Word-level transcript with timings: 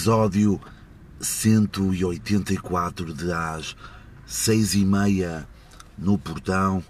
episódio 0.00 0.58
184 1.20 3.12
de 3.12 3.30
às 3.30 3.76
seis 4.24 4.72
e 4.72 4.82
meia 4.82 5.46
no 5.98 6.16
portão. 6.16 6.82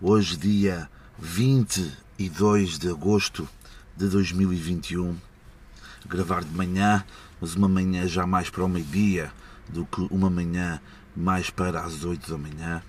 Hoje, 0.00 0.36
dia 0.36 0.90
22 1.20 2.80
de 2.80 2.88
agosto 2.88 3.48
de 3.96 4.08
2021. 4.08 5.16
Gravar 6.08 6.42
de 6.42 6.52
manhã, 6.52 7.04
mas 7.40 7.54
uma 7.54 7.68
manhã 7.68 8.08
já 8.08 8.26
mais 8.26 8.50
para 8.50 8.64
o 8.64 8.68
meio-dia 8.68 9.32
do 9.68 9.86
que 9.86 10.00
uma 10.10 10.28
manhã 10.28 10.80
mais 11.14 11.48
para 11.48 11.80
as 11.84 12.02
8 12.02 12.28
da 12.28 12.36
manhã. 12.36 12.82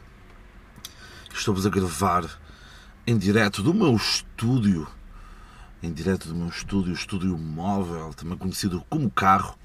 Estou-vos 1.31 1.67
a 1.67 1.69
gravar 1.69 2.27
em 3.05 3.15
direto 3.19 3.61
do 3.61 3.71
meu 3.71 3.95
estúdio, 3.95 4.87
em 5.83 5.91
direto 5.91 6.29
do 6.29 6.33
meu 6.33 6.47
estúdio, 6.47 6.93
estúdio 6.93 7.37
móvel, 7.37 8.13
também 8.13 8.37
conhecido 8.37 8.83
como 8.89 9.11
carro. 9.11 9.59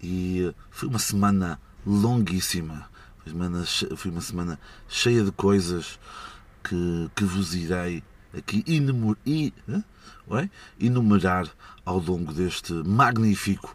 E 0.00 0.54
foi 0.70 0.88
uma 0.88 1.00
semana 1.00 1.60
longuíssima. 1.84 2.88
Foi 3.24 3.32
uma 3.32 3.64
semana, 3.64 3.96
foi 3.96 4.10
uma 4.12 4.20
semana 4.20 4.60
cheia 4.88 5.24
de 5.24 5.32
coisas 5.32 5.98
que, 6.62 7.10
que 7.16 7.24
vos 7.24 7.54
irei 7.56 8.04
aqui 8.32 8.62
enumer, 8.68 9.16
é? 9.26 10.48
enumerar 10.78 11.48
ao 11.84 11.98
longo 11.98 12.32
deste 12.32 12.72
magnífico 12.72 13.74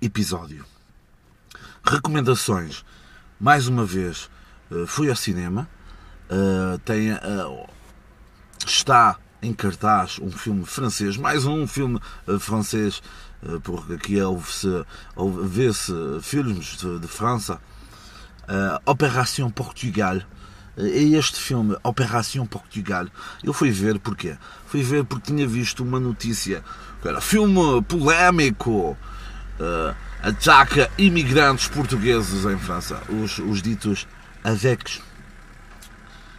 episódio. 0.00 0.64
Recomendações. 1.82 2.84
Mais 3.40 3.66
uma 3.66 3.84
vez, 3.84 4.30
eh, 4.70 4.84
fui 4.86 5.10
ao 5.10 5.16
cinema. 5.16 5.68
Uh, 6.30 6.78
tem, 6.78 7.12
uh, 7.12 7.68
está 8.66 9.18
em 9.44 9.52
cartaz 9.52 10.18
um 10.20 10.30
filme 10.30 10.64
francês, 10.64 11.16
mais 11.16 11.44
um 11.44 11.66
filme 11.66 12.00
uh, 12.26 12.38
francês, 12.38 13.02
porque 13.62 13.92
aqui 13.92 14.20
ouve-se, 14.20 14.84
vê-se 15.44 15.92
filmes 16.22 16.78
de, 16.78 16.98
de 16.98 17.06
França. 17.06 17.60
Operação 18.86 19.50
Portugal. 19.50 20.18
É 20.76 21.02
este 21.02 21.38
filme, 21.38 21.76
Operação 21.82 22.46
Portugal. 22.46 23.06
Eu 23.42 23.52
fui 23.52 23.70
ver 23.70 23.98
porquê? 23.98 24.36
Fui 24.66 24.82
ver 24.82 25.04
porque 25.04 25.32
tinha 25.32 25.46
visto 25.46 25.84
uma 25.84 26.00
notícia 26.00 26.64
que 27.00 27.08
era 27.08 27.20
filme 27.20 27.82
polémico. 27.82 28.96
Uh, 29.60 29.94
ataca 30.22 30.90
imigrantes 30.96 31.68
portugueses 31.68 32.44
em 32.46 32.58
França, 32.58 33.00
os, 33.08 33.38
os 33.38 33.60
ditos 33.60 34.06
AVECs. 34.42 35.02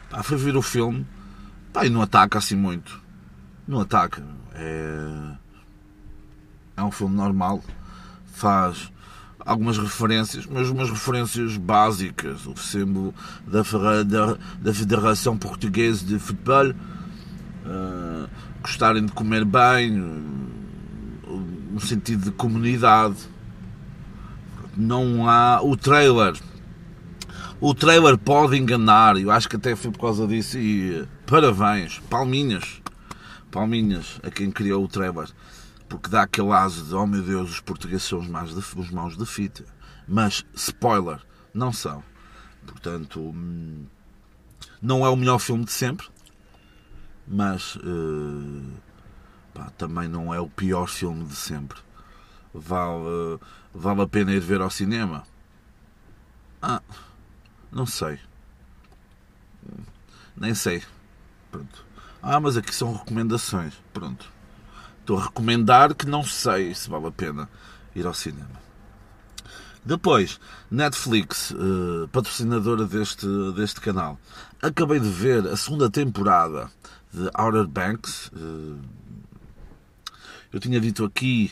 Pá, 0.09 0.23
foi 0.23 0.38
ver 0.38 0.58
o 0.58 0.61
filme 0.61 1.06
pá, 1.76 1.86
e 1.86 1.90
não 1.90 2.02
ataca 2.02 2.38
assim 2.38 2.56
muito. 2.56 3.02
Não 3.68 3.81
ataca. 3.81 4.23
É, 4.54 5.34
é 6.78 6.84
um 6.84 6.92
filme 6.92 7.16
normal. 7.16 7.62
Faz 8.28 8.90
algumas 9.40 9.78
referências, 9.78 10.45
mas 10.45 10.70
umas 10.70 10.90
referências 10.90 11.58
básicas. 11.58 12.48
O 12.48 12.56
símbolo 12.56 13.14
da, 13.45 13.62
da, 14.04 14.38
da 14.62 14.73
Federação 14.73 15.38
Portuguesa 15.38 16.06
de 16.06 16.17
Futebol. 16.17 16.70
Uh, 16.70 18.30
gostarem 18.61 19.05
de 19.05 19.11
comer 19.11 19.44
bem. 19.44 19.92
No 21.72 21.82
sentido 21.82 22.26
de 22.26 22.32
comunidade 22.32 23.17
não 24.78 25.28
há 25.28 25.61
o 25.61 25.76
trailer. 25.76 26.36
O 27.60 27.73
trailer 27.73 28.17
pode 28.17 28.58
enganar, 28.58 29.17
eu 29.17 29.30
acho 29.32 29.49
que 29.49 29.55
até 29.55 29.76
foi 29.76 29.92
por 29.92 29.99
causa 29.99 30.26
disso. 30.28 30.58
E 30.58 31.05
parabéns, 31.27 31.99
palminhas, 32.09 32.81
palminhas 33.52 34.19
a 34.23 34.30
quem 34.30 34.52
criou 34.52 34.83
o 34.83 34.87
trailer, 34.87 35.30
porque 35.87 36.09
dá 36.09 36.23
aquele 36.23 36.52
aso 36.52 36.86
de 36.86 36.95
oh 36.95 37.05
meu 37.05 37.21
Deus, 37.21 37.52
os 37.52 37.59
portugueses 37.59 38.03
são 38.03 38.19
os 38.19 38.27
maus 38.27 38.53
de, 38.53 38.80
os 38.80 38.91
maus 38.91 39.17
de 39.17 39.25
fita. 39.25 39.65
Mas, 40.08 40.45
spoiler, 40.53 41.19
não 41.53 41.73
são. 41.73 42.03
Portanto, 42.65 43.19
hum, 43.19 43.86
não 44.81 45.05
é 45.05 45.09
o 45.09 45.15
melhor 45.15 45.39
filme 45.39 45.65
de 45.65 45.71
sempre, 45.71 46.08
mas 47.27 47.75
uh, 47.77 48.71
pá, 49.53 49.71
também 49.77 50.07
não 50.07 50.33
é 50.33 50.39
o 50.39 50.47
pior 50.47 50.87
filme 50.87 51.25
de 51.25 51.36
sempre 51.36 51.86
vale, 52.55 53.39
vale 53.73 54.02
a 54.02 54.07
pena 54.07 54.31
ir 54.31 54.39
ver 54.39 54.61
ao 54.61 54.69
cinema? 54.69 55.23
Ah, 56.61 56.81
não 57.71 57.86
sei. 57.86 58.19
Nem 60.36 60.55
sei. 60.55 60.83
Pronto. 61.55 61.86
Ah, 62.21 62.39
mas 62.39 62.58
aqui 62.58 62.73
são 62.76 62.93
recomendações. 62.93 63.73
Pronto. 63.93 64.30
Estou 64.99 65.17
a 65.17 65.23
recomendar 65.23 65.93
que 65.93 66.05
não 66.05 66.23
sei 66.23 66.73
se 66.73 66.89
vale 66.89 67.08
a 67.08 67.11
pena 67.11 67.48
ir 67.95 68.05
ao 68.05 68.14
cinema. 68.14 68.66
Depois, 69.86 70.39
Netflix, 70.70 71.52
uh, 71.52 72.10
patrocinadora 72.11 72.86
deste, 72.86 73.27
deste 73.55 73.80
canal. 73.80 74.20
Acabei 74.61 74.99
de 74.99 75.08
ver 75.08 75.48
a 75.48 75.55
segunda 75.55 75.89
temporada 75.89 76.71
de 77.14 77.30
Outer 77.38 77.67
Banks. 77.67 78.32
Uh, 78.33 78.80
eu 80.52 80.60
tinha 80.60 80.82
dito 80.82 81.05
aqui 81.05 81.52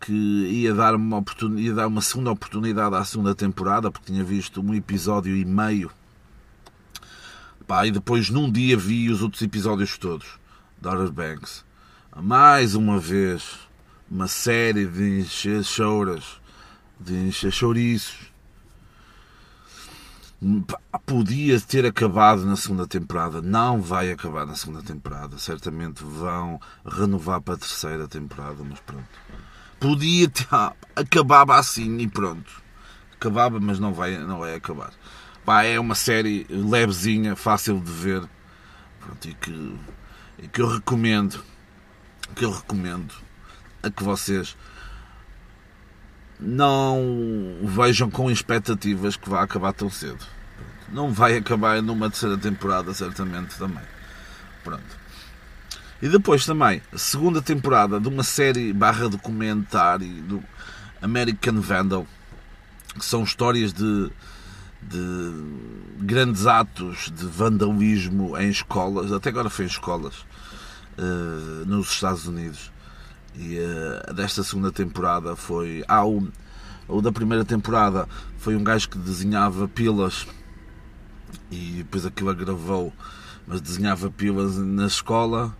que 0.00 0.12
ia 0.12 0.74
dar 0.74 0.94
uma, 0.94 1.18
oportunidade, 1.18 1.66
ia 1.66 1.74
dar 1.74 1.86
uma 1.86 2.00
segunda 2.00 2.30
oportunidade 2.30 2.96
à 2.96 3.04
segunda 3.04 3.34
temporada, 3.34 3.90
porque 3.90 4.10
tinha 4.10 4.24
visto 4.24 4.62
um 4.62 4.74
episódio 4.74 5.36
e 5.36 5.44
meio. 5.44 5.92
Pá, 7.70 7.86
e 7.86 7.92
depois 7.92 8.30
num 8.30 8.50
dia 8.50 8.76
vi 8.76 9.08
os 9.08 9.22
outros 9.22 9.40
episódios 9.42 9.96
todos. 9.96 10.26
Daughter 10.82 11.08
Banks. 11.12 11.64
Mais 12.16 12.74
uma 12.74 12.98
vez, 12.98 13.60
uma 14.10 14.26
série 14.26 14.86
de 14.86 15.20
encher 15.20 15.62
choras, 15.62 16.40
de 16.98 17.14
encher 17.14 17.52
chouriços. 17.52 18.32
Podia 21.06 21.60
ter 21.60 21.86
acabado 21.86 22.44
na 22.44 22.56
segunda 22.56 22.88
temporada, 22.88 23.40
não 23.40 23.80
vai 23.80 24.10
acabar 24.10 24.44
na 24.44 24.56
segunda 24.56 24.82
temporada. 24.82 25.38
Certamente 25.38 26.02
vão 26.02 26.60
renovar 26.84 27.40
para 27.40 27.54
a 27.54 27.58
terceira 27.58 28.08
temporada, 28.08 28.64
mas 28.68 28.80
pronto 28.80 29.06
podia 29.78 30.28
ter, 30.28 30.46
acabava 30.96 31.56
assim 31.56 31.98
e 31.98 32.08
pronto. 32.08 32.60
Acabava, 33.14 33.60
mas 33.60 33.78
não 33.78 33.94
vai, 33.94 34.18
não 34.18 34.40
vai 34.40 34.56
acabar. 34.56 34.90
Pá, 35.50 35.64
é 35.64 35.80
uma 35.80 35.96
série 35.96 36.46
levezinha, 36.48 37.34
fácil 37.34 37.80
de 37.80 37.90
ver. 37.90 38.22
Pronto, 39.00 39.28
e 39.28 39.34
que, 39.34 39.76
e 40.38 40.46
que 40.46 40.62
eu 40.62 40.68
recomendo. 40.68 41.42
Que 42.36 42.44
eu 42.44 42.52
recomendo 42.52 43.12
a 43.82 43.90
que 43.90 44.04
vocês 44.04 44.56
não 46.38 47.58
vejam 47.64 48.08
com 48.08 48.30
expectativas 48.30 49.16
que 49.16 49.28
vai 49.28 49.42
acabar 49.42 49.72
tão 49.72 49.90
cedo. 49.90 50.24
Não 50.88 51.12
vai 51.12 51.36
acabar 51.36 51.82
numa 51.82 52.08
terceira 52.08 52.38
temporada, 52.38 52.94
certamente 52.94 53.58
também. 53.58 53.82
Pronto. 54.62 55.00
E 56.00 56.08
depois 56.08 56.46
também, 56.46 56.80
a 56.92 56.98
segunda 56.98 57.42
temporada 57.42 57.98
de 57.98 58.06
uma 58.06 58.22
série 58.22 58.72
barra 58.72 59.08
documentário 59.08 60.22
do 60.22 60.44
American 61.02 61.60
Vandal, 61.60 62.06
que 62.96 63.04
são 63.04 63.24
histórias 63.24 63.72
de, 63.72 64.12
de 64.82 66.04
grandes 66.04 66.46
atos 66.46 67.12
de 67.14 67.26
vandalismo 67.26 68.36
em 68.36 68.48
escolas, 68.48 69.12
até 69.12 69.28
agora 69.28 69.50
foi 69.50 69.66
em 69.66 69.68
escolas, 69.68 70.24
uh, 70.98 71.66
nos 71.66 71.90
Estados 71.90 72.26
Unidos. 72.26 72.72
E 73.34 73.58
uh, 73.58 74.14
desta 74.14 74.42
segunda 74.42 74.72
temporada 74.72 75.36
foi. 75.36 75.84
Ah, 75.86 76.04
o, 76.04 76.28
o 76.88 77.00
da 77.00 77.12
primeira 77.12 77.44
temporada 77.44 78.08
foi 78.38 78.56
um 78.56 78.64
gajo 78.64 78.88
que 78.88 78.98
desenhava 78.98 79.68
pilas 79.68 80.26
e 81.50 81.78
depois 81.78 82.04
aquilo 82.04 82.30
agravou, 82.30 82.92
mas 83.46 83.60
desenhava 83.60 84.10
pilas 84.10 84.56
na 84.56 84.86
escola 84.86 85.56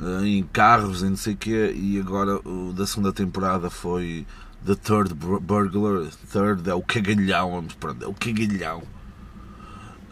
eh, 0.00 0.26
em 0.26 0.42
carros, 0.42 1.02
em 1.02 1.10
não 1.10 1.16
sei 1.16 1.34
o 1.34 1.36
quê, 1.36 1.72
e 1.74 1.98
agora 1.98 2.36
o 2.48 2.72
da 2.72 2.86
segunda 2.86 3.12
temporada 3.12 3.68
foi 3.68 4.26
The 4.64 4.74
Third 4.74 5.14
Burglar. 5.14 6.10
Third 6.30 6.68
é 6.68 6.74
o 6.74 6.82
cagalhão, 6.82 7.66
pronto, 7.78 8.04
é 8.04 8.08
o 8.08 8.14
cagalhão. 8.14 8.82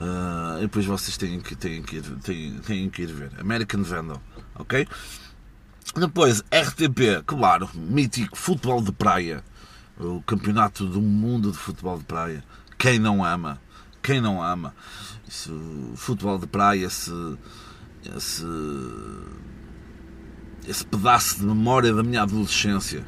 Uh, 0.00 0.58
e 0.58 0.60
depois 0.62 0.86
vocês 0.86 1.16
têm 1.16 1.40
que, 1.40 1.56
têm, 1.56 1.82
que 1.82 1.96
ir, 1.96 2.02
têm, 2.22 2.58
têm 2.60 2.90
que 2.90 3.02
ir 3.02 3.12
ver. 3.12 3.32
American 3.38 3.82
Vandal, 3.82 4.22
ok? 4.54 4.86
Depois, 5.96 6.40
RTP, 6.52 7.24
claro, 7.26 7.68
mítico 7.74 8.36
futebol 8.36 8.80
de 8.80 8.92
praia. 8.92 9.42
O 9.98 10.22
campeonato 10.22 10.86
do 10.86 11.00
mundo 11.00 11.50
de 11.50 11.58
futebol 11.58 11.98
de 11.98 12.04
praia. 12.04 12.44
Quem 12.78 12.98
não 12.98 13.24
ama? 13.24 13.60
Quem 14.00 14.20
não 14.20 14.40
ama? 14.40 14.72
Isso, 15.26 15.92
futebol 15.96 16.38
de 16.38 16.46
praia, 16.46 16.86
esse, 16.86 17.10
esse 18.16 18.44
esse 20.68 20.84
pedaço 20.84 21.38
de 21.38 21.46
memória 21.46 21.92
da 21.92 22.02
minha 22.02 22.22
adolescência. 22.22 23.04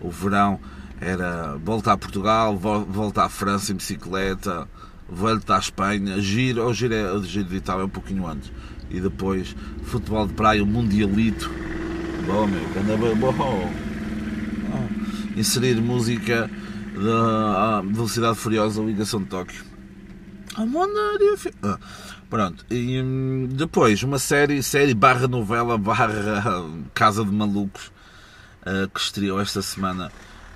O 0.00 0.10
verão 0.10 0.60
era 1.00 1.56
voltar 1.56 1.92
a 1.92 1.96
Portugal, 1.96 2.56
voltar 2.56 3.24
à 3.24 3.28
França 3.28 3.72
em 3.72 3.76
bicicleta, 3.76 4.68
voltar 5.08 5.56
à 5.56 5.58
Espanha, 5.58 6.20
giro, 6.20 6.64
ou 6.64 6.74
giro, 6.74 6.94
é, 6.94 7.22
giro 7.22 7.48
de 7.48 7.56
Itália 7.56 7.84
um 7.86 7.88
pouquinho 7.88 8.26
antes. 8.26 8.52
E 8.90 9.00
depois 9.00 9.56
futebol 9.84 10.26
de 10.26 10.34
praia, 10.34 10.62
o 10.62 10.66
Mundialito. 10.66 11.50
Bom, 12.26 12.46
meu, 12.46 12.60
anda 12.78 13.32
bom. 13.32 13.72
Ah. 14.72 14.88
inserir 15.36 15.80
música 15.80 16.50
da 16.94 17.80
Velocidade 17.80 18.36
Furiosa 18.36 18.82
Ligação 18.82 19.22
de 19.22 19.26
Tóquio. 19.26 19.64
Ah, 21.62 21.78
pronto, 22.28 22.66
e 22.70 23.00
hum, 23.00 23.48
depois 23.50 24.02
uma 24.02 24.18
série, 24.18 24.62
série 24.62 24.94
barra 24.94 25.26
novela 25.26 25.78
barra 25.78 26.08
Casa 26.92 27.24
de 27.24 27.30
Malucos 27.30 27.90
uh, 28.62 28.88
que 28.92 29.00
estreou 29.00 29.40
esta 29.40 29.62
semana 29.62 30.10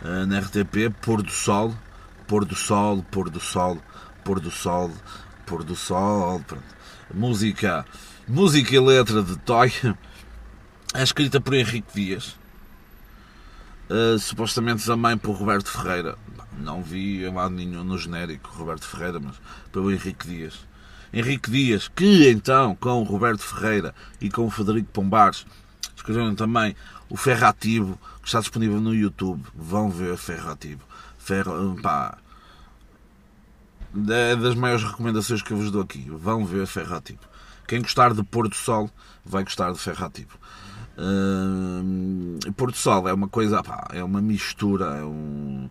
uh, 0.04 0.26
na 0.26 0.38
RTP, 0.38 0.94
Pôr 1.00 1.22
do 1.22 1.32
Sol, 1.32 1.74
Pôr 2.28 2.44
do 2.44 2.54
Sol, 2.54 3.02
Pôr 3.10 3.30
do 3.30 3.40
Sol, 3.40 3.78
Pôr 4.24 4.38
do 4.38 4.50
Sol, 4.50 4.90
Pôr 5.46 5.64
do 5.64 5.74
Sol, 5.74 6.40
pronto. 6.40 6.74
Música, 7.12 7.84
música 8.28 8.74
e 8.74 8.78
letra 8.78 9.22
de 9.22 9.36
Toy, 9.38 9.72
é 10.94 11.02
escrita 11.02 11.40
por 11.40 11.54
Henrique 11.54 11.94
Dias, 11.94 12.36
uh, 13.90 14.18
supostamente 14.18 14.84
também 14.84 15.16
por 15.16 15.32
Roberto 15.32 15.70
Ferreira. 15.70 16.16
Não 16.58 16.82
vi 16.82 17.24
em 17.24 17.34
lado 17.34 17.54
nenhum 17.54 17.82
no 17.82 17.98
genérico 17.98 18.50
Roberto 18.56 18.86
Ferreira, 18.86 19.18
mas 19.18 19.40
pelo 19.72 19.90
Henrique 19.90 20.26
Dias. 20.26 20.66
Henrique 21.12 21.50
Dias, 21.50 21.88
que 21.88 22.28
então 22.28 22.74
com 22.74 23.00
o 23.00 23.04
Roberto 23.04 23.40
Ferreira 23.40 23.94
e 24.20 24.30
com 24.30 24.46
o 24.46 24.50
Federico 24.50 24.90
Pombares 24.92 25.46
escreveram 25.96 26.34
também 26.34 26.76
o 27.08 27.16
Ferrativo, 27.16 27.98
que 28.24 28.28
está 28.28 28.40
disponível 28.40 28.80
no 28.80 28.94
YouTube. 28.94 29.44
Vão 29.54 29.90
ver 29.90 30.16
Ferrativo. 30.16 30.80
Ferro, 31.18 31.76
pá, 31.82 32.16
é 34.08 34.34
das 34.34 34.54
maiores 34.54 34.82
recomendações 34.82 35.42
que 35.42 35.52
eu 35.52 35.58
vos 35.58 35.70
dou 35.70 35.82
aqui. 35.82 36.10
Vão 36.10 36.44
ver 36.44 36.66
Ferrativo. 36.66 37.20
Quem 37.68 37.82
gostar 37.82 38.14
de 38.14 38.22
Pôr 38.22 38.48
do 38.48 38.54
Sol 38.54 38.90
vai 39.24 39.44
gostar 39.44 39.72
de 39.72 39.78
Ferrativo. 39.78 40.38
Uh, 40.96 42.52
Pôr 42.54 42.70
do 42.70 42.76
Sol 42.78 43.06
é 43.06 43.12
uma 43.12 43.28
coisa, 43.28 43.62
pá, 43.62 43.88
é 43.92 44.02
uma 44.02 44.22
mistura, 44.22 44.96
é, 44.96 45.04
um, 45.04 45.68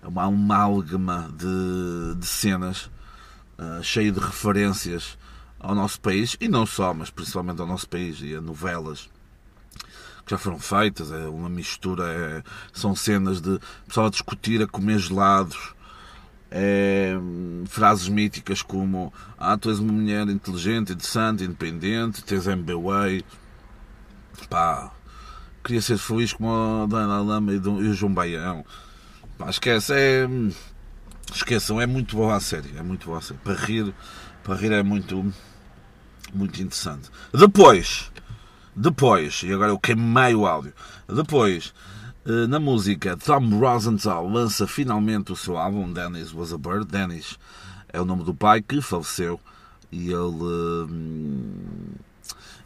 é 0.00 0.06
uma 0.06 0.24
amálgama 0.26 1.28
de, 1.36 2.20
de 2.20 2.26
cenas 2.26 2.88
uh, 3.58 3.82
cheio 3.82 4.12
de 4.12 4.20
referências 4.20 5.18
ao 5.58 5.74
nosso 5.74 6.00
país 6.00 6.36
e 6.40 6.46
não 6.46 6.64
só, 6.64 6.94
mas 6.94 7.10
principalmente 7.10 7.60
ao 7.60 7.66
nosso 7.66 7.88
país 7.88 8.20
e 8.22 8.34
a 8.34 8.40
novelas 8.40 9.08
já 10.30 10.38
foram 10.38 10.58
feitas. 10.58 11.10
É 11.10 11.28
uma 11.28 11.48
mistura, 11.48 12.04
é, 12.04 12.42
são 12.72 12.94
cenas 12.94 13.40
de 13.40 13.58
pessoal 13.86 14.06
a 14.06 14.10
discutir, 14.10 14.62
a 14.62 14.66
comer 14.66 14.98
gelados. 14.98 15.74
É, 16.52 17.14
frases 17.66 18.08
míticas 18.08 18.60
como 18.60 19.12
Ah, 19.38 19.56
tu 19.56 19.70
és 19.70 19.78
uma 19.78 19.92
mulher 19.92 20.28
inteligente, 20.28 20.92
interessante, 20.92 21.44
independente, 21.44 22.24
tens 22.24 22.44
MBWay 22.48 23.24
pá, 24.48 24.90
queria 25.62 25.80
ser 25.80 25.98
feliz 25.98 26.32
como 26.32 26.50
a 26.50 26.86
Dana 26.86 27.20
Lama 27.20 27.52
e 27.52 27.58
o 27.58 27.94
João 27.94 28.12
Baião. 28.12 28.64
Pá, 29.38 29.50
esquece, 29.50 29.92
é. 29.94 30.28
Esqueçam, 31.32 31.80
é 31.80 31.86
muito 31.86 32.16
boa 32.16 32.34
a 32.34 32.40
série, 32.40 32.76
é 32.76 32.82
muito 32.82 33.06
boa 33.06 33.18
a 33.18 33.20
série. 33.20 33.38
Para 33.44 33.54
rir, 33.54 33.94
para 34.42 34.56
rir 34.56 34.72
é 34.72 34.82
muito, 34.82 35.32
muito 36.34 36.60
interessante. 36.60 37.08
Depois, 37.32 38.10
depois, 38.74 39.42
e 39.44 39.52
agora 39.52 39.70
eu 39.70 39.78
queimei 39.78 40.34
o 40.34 40.46
áudio. 40.46 40.72
Depois, 41.08 41.74
eh, 42.24 42.46
na 42.46 42.60
música, 42.60 43.16
Tom 43.16 43.58
Rosenthal 43.58 44.28
lança 44.28 44.66
finalmente 44.66 45.32
o 45.32 45.36
seu 45.36 45.56
álbum 45.56 45.92
Dennis 45.92 46.32
Was 46.32 46.52
a 46.52 46.58
Bird. 46.58 46.86
Dennis 46.86 47.38
é 47.92 48.00
o 48.00 48.04
nome 48.04 48.24
do 48.24 48.34
pai 48.34 48.62
que 48.62 48.80
faleceu 48.80 49.40
e 49.90 50.12
ele 50.12 50.44
hum, 50.88 51.52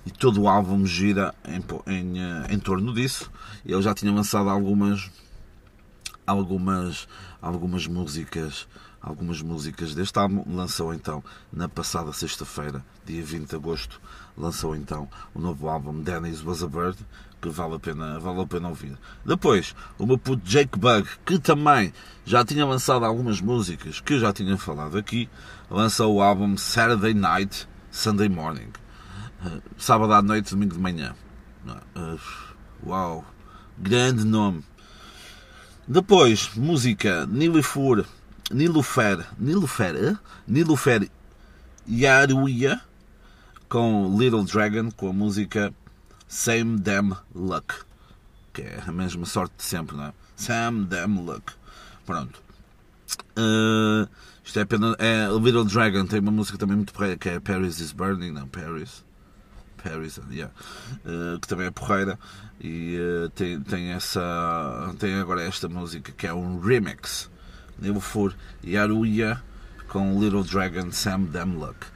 e 0.05 0.11
todo 0.11 0.43
o 0.43 0.49
álbum 0.49 0.85
gira 0.85 1.35
em, 1.47 1.63
em, 1.93 2.21
eh, 2.21 2.47
em 2.51 2.59
torno 2.59 2.93
disso. 2.93 3.31
Ele 3.65 3.81
já 3.81 3.95
tinha 3.95 4.13
lançado 4.13 4.49
algumas 4.51 5.11
algumas 6.27 7.07
algumas 7.41 7.87
músicas 7.87 8.67
algumas 9.05 9.43
músicas 9.43 9.95
deste 9.95 10.19
álbum 10.19 10.45
lançou 10.55 10.95
então 10.95 11.23
na 11.53 11.69
passada 11.69 12.13
sexta-feira 12.13 12.85
dia 13.05 13.23
20 13.23 13.51
de 13.51 13.57
agosto 13.57 14.01
lançou 14.37 14.75
então 14.75 15.09
o 15.35 15.39
novo 15.39 15.69
álbum 15.69 16.01
Dennis 16.01 16.43
Was 16.43 16.63
a 16.63 16.67
Bird 16.67 16.99
que 17.41 17.49
vale 17.49 17.75
a 17.75 17.79
pena 17.79 18.19
vale 18.19 18.41
a 18.41 18.47
pena 18.47 18.69
ouvir 18.69 18.97
depois 19.25 19.75
o 19.99 20.07
meu 20.07 20.17
puto 20.19 20.43
Jake 20.45 20.79
Bug 20.79 21.09
que 21.25 21.39
também 21.39 21.93
já 22.25 22.45
tinha 22.45 22.65
lançado 22.65 23.05
algumas 23.05 23.41
músicas 23.41 24.01
que 24.01 24.15
eu 24.15 24.21
já 24.21 24.33
tinha 24.33 24.57
falado 24.57 24.97
aqui 24.97 25.29
lançou 25.71 26.15
o 26.15 26.23
álbum 26.23 26.57
Saturday 26.57 27.13
Night 27.13 27.69
Sunday 27.91 28.29
Morning 28.29 28.73
sábado 29.77 30.13
à 30.13 30.23
noite, 30.23 30.51
domingo 30.51 30.75
de 30.75 30.81
manhã. 30.81 31.15
Uh, 31.67 32.19
uau, 32.87 33.25
grande 33.79 34.25
nome. 34.25 34.65
Depois, 35.87 36.51
música 36.55 37.27
Nilufur, 37.27 38.07
Nilufer, 38.51 39.27
Nilufer? 39.39 40.19
Nilufer 40.47 41.09
Yaruia 41.89 42.81
com 43.69 44.17
Little 44.19 44.45
Dragon 44.45 44.91
com 44.91 45.09
a 45.09 45.13
música 45.13 45.75
Same 46.29 46.79
Damn 46.79 47.17
Luck, 47.35 47.75
que 48.53 48.63
é 48.63 48.83
a 48.87 48.93
mesma 48.93 49.27
sorte 49.27 49.55
de 49.59 49.65
sempre, 49.65 49.97
não 49.97 50.05
é? 50.05 50.13
Same 50.37 50.85
Damn 50.87 51.25
Luck. 51.25 51.53
Pronto. 52.05 52.43
Uh, 53.37 54.09
isto 54.45 54.59
é 54.59 54.63
apenas. 54.63 54.97
É, 54.99 55.27
Little 55.29 55.65
Dragon 55.65 56.07
tem 56.07 56.21
uma 56.21 56.31
música 56.31 56.59
também 56.59 56.77
muito 56.77 56.93
porreira 56.93 57.17
que 57.17 57.29
é 57.29 57.41
Paris 57.41 57.81
is 57.81 57.93
Burning, 57.93 58.31
não, 58.31 58.47
Paris. 58.49 59.05
Harrison, 59.85 60.23
yeah, 60.31 60.53
uh, 61.05 61.39
que 61.39 61.47
também 61.47 61.67
é 61.67 61.71
porreira 61.71 62.19
e 62.59 62.97
uh, 62.99 63.29
tem, 63.31 63.61
tem, 63.61 63.91
essa, 63.91 64.95
tem 64.99 65.15
agora 65.17 65.43
esta 65.43 65.69
música 65.69 66.11
que 66.11 66.27
é 66.27 66.33
um 66.33 66.59
remix 66.59 67.31
Nilfur 67.79 68.35
Yaruya 68.65 69.43
com 69.89 70.21
Little 70.21 70.43
Dragon 70.43 70.91
Sam 70.91 71.25
Damluck. 71.25 71.87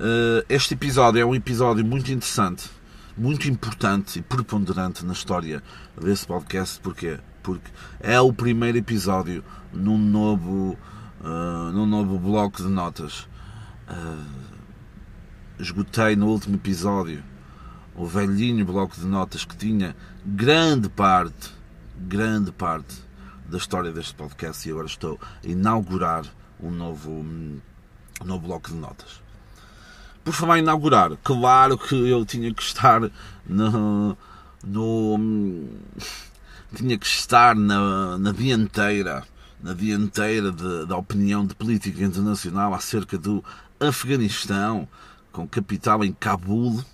Uh, 0.00 0.44
este 0.48 0.74
episódio 0.74 1.20
é 1.20 1.24
um 1.24 1.34
episódio 1.34 1.84
muito 1.84 2.10
interessante, 2.10 2.70
muito 3.16 3.48
importante 3.48 4.18
e 4.18 4.22
preponderante 4.22 5.04
na 5.04 5.12
história 5.12 5.62
desse 6.00 6.26
podcast. 6.26 6.80
Porquê? 6.80 7.18
Porque 7.42 7.70
é 8.00 8.20
o 8.20 8.32
primeiro 8.32 8.78
episódio 8.78 9.44
num 9.72 9.98
novo, 9.98 10.78
uh, 11.20 11.72
num 11.72 11.86
novo 11.86 12.18
bloco 12.18 12.62
de 12.62 12.68
notas. 12.68 13.28
Uh, 13.88 14.50
esgotei 15.58 16.16
no 16.16 16.26
último 16.28 16.56
episódio 16.56 17.22
o 17.94 18.06
velhinho 18.06 18.64
bloco 18.64 18.98
de 18.98 19.06
notas 19.06 19.44
que 19.44 19.56
tinha 19.56 19.94
grande 20.24 20.88
parte, 20.88 21.50
grande 21.96 22.50
parte 22.50 23.09
da 23.50 23.58
história 23.58 23.90
deste 23.90 24.14
podcast 24.14 24.66
e 24.66 24.70
agora 24.70 24.86
estou 24.86 25.18
a 25.22 25.46
inaugurar 25.46 26.24
um 26.62 26.70
novo, 26.70 27.10
um 27.10 27.60
novo 28.24 28.46
bloco 28.46 28.70
de 28.70 28.76
notas. 28.76 29.20
Por 30.22 30.32
falar 30.32 30.58
em 30.58 30.62
inaugurar, 30.62 31.16
claro 31.24 31.76
que 31.76 31.94
eu 31.94 32.24
tinha 32.24 32.52
que 32.54 32.62
estar 32.62 33.00
no. 33.46 34.16
no 34.64 35.68
tinha 36.74 36.96
que 36.96 37.06
estar 37.06 37.56
na, 37.56 38.16
na 38.16 38.30
dianteira, 38.30 39.24
na 39.60 39.74
dianteira 39.74 40.52
de, 40.52 40.86
da 40.86 40.96
opinião 40.96 41.44
de 41.44 41.52
política 41.54 42.04
internacional 42.04 42.72
acerca 42.72 43.18
do 43.18 43.44
Afeganistão, 43.80 44.86
com 45.32 45.48
capital 45.48 46.04
em 46.04 46.12
Cabul. 46.12 46.84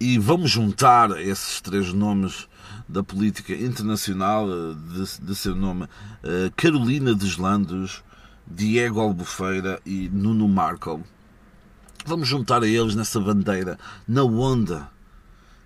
E 0.00 0.18
vamos 0.18 0.50
juntar 0.50 1.10
esses 1.20 1.60
três 1.60 1.92
nomes 1.92 2.48
da 2.88 3.02
política 3.02 3.52
internacional, 3.52 4.48
eh, 4.48 4.74
de, 4.74 5.26
de 5.26 5.34
seu 5.34 5.54
nome 5.54 5.88
eh, 6.22 6.50
Carolina 6.56 7.14
Deslandos, 7.14 8.02
Diego 8.46 9.00
Albufeira 9.00 9.80
e 9.84 10.08
Nuno 10.08 10.48
Markle. 10.48 11.02
Vamos 12.04 12.28
juntar 12.28 12.62
a 12.62 12.66
eles 12.66 12.94
nessa 12.94 13.18
bandeira, 13.18 13.78
na 14.06 14.22
onda, 14.22 14.88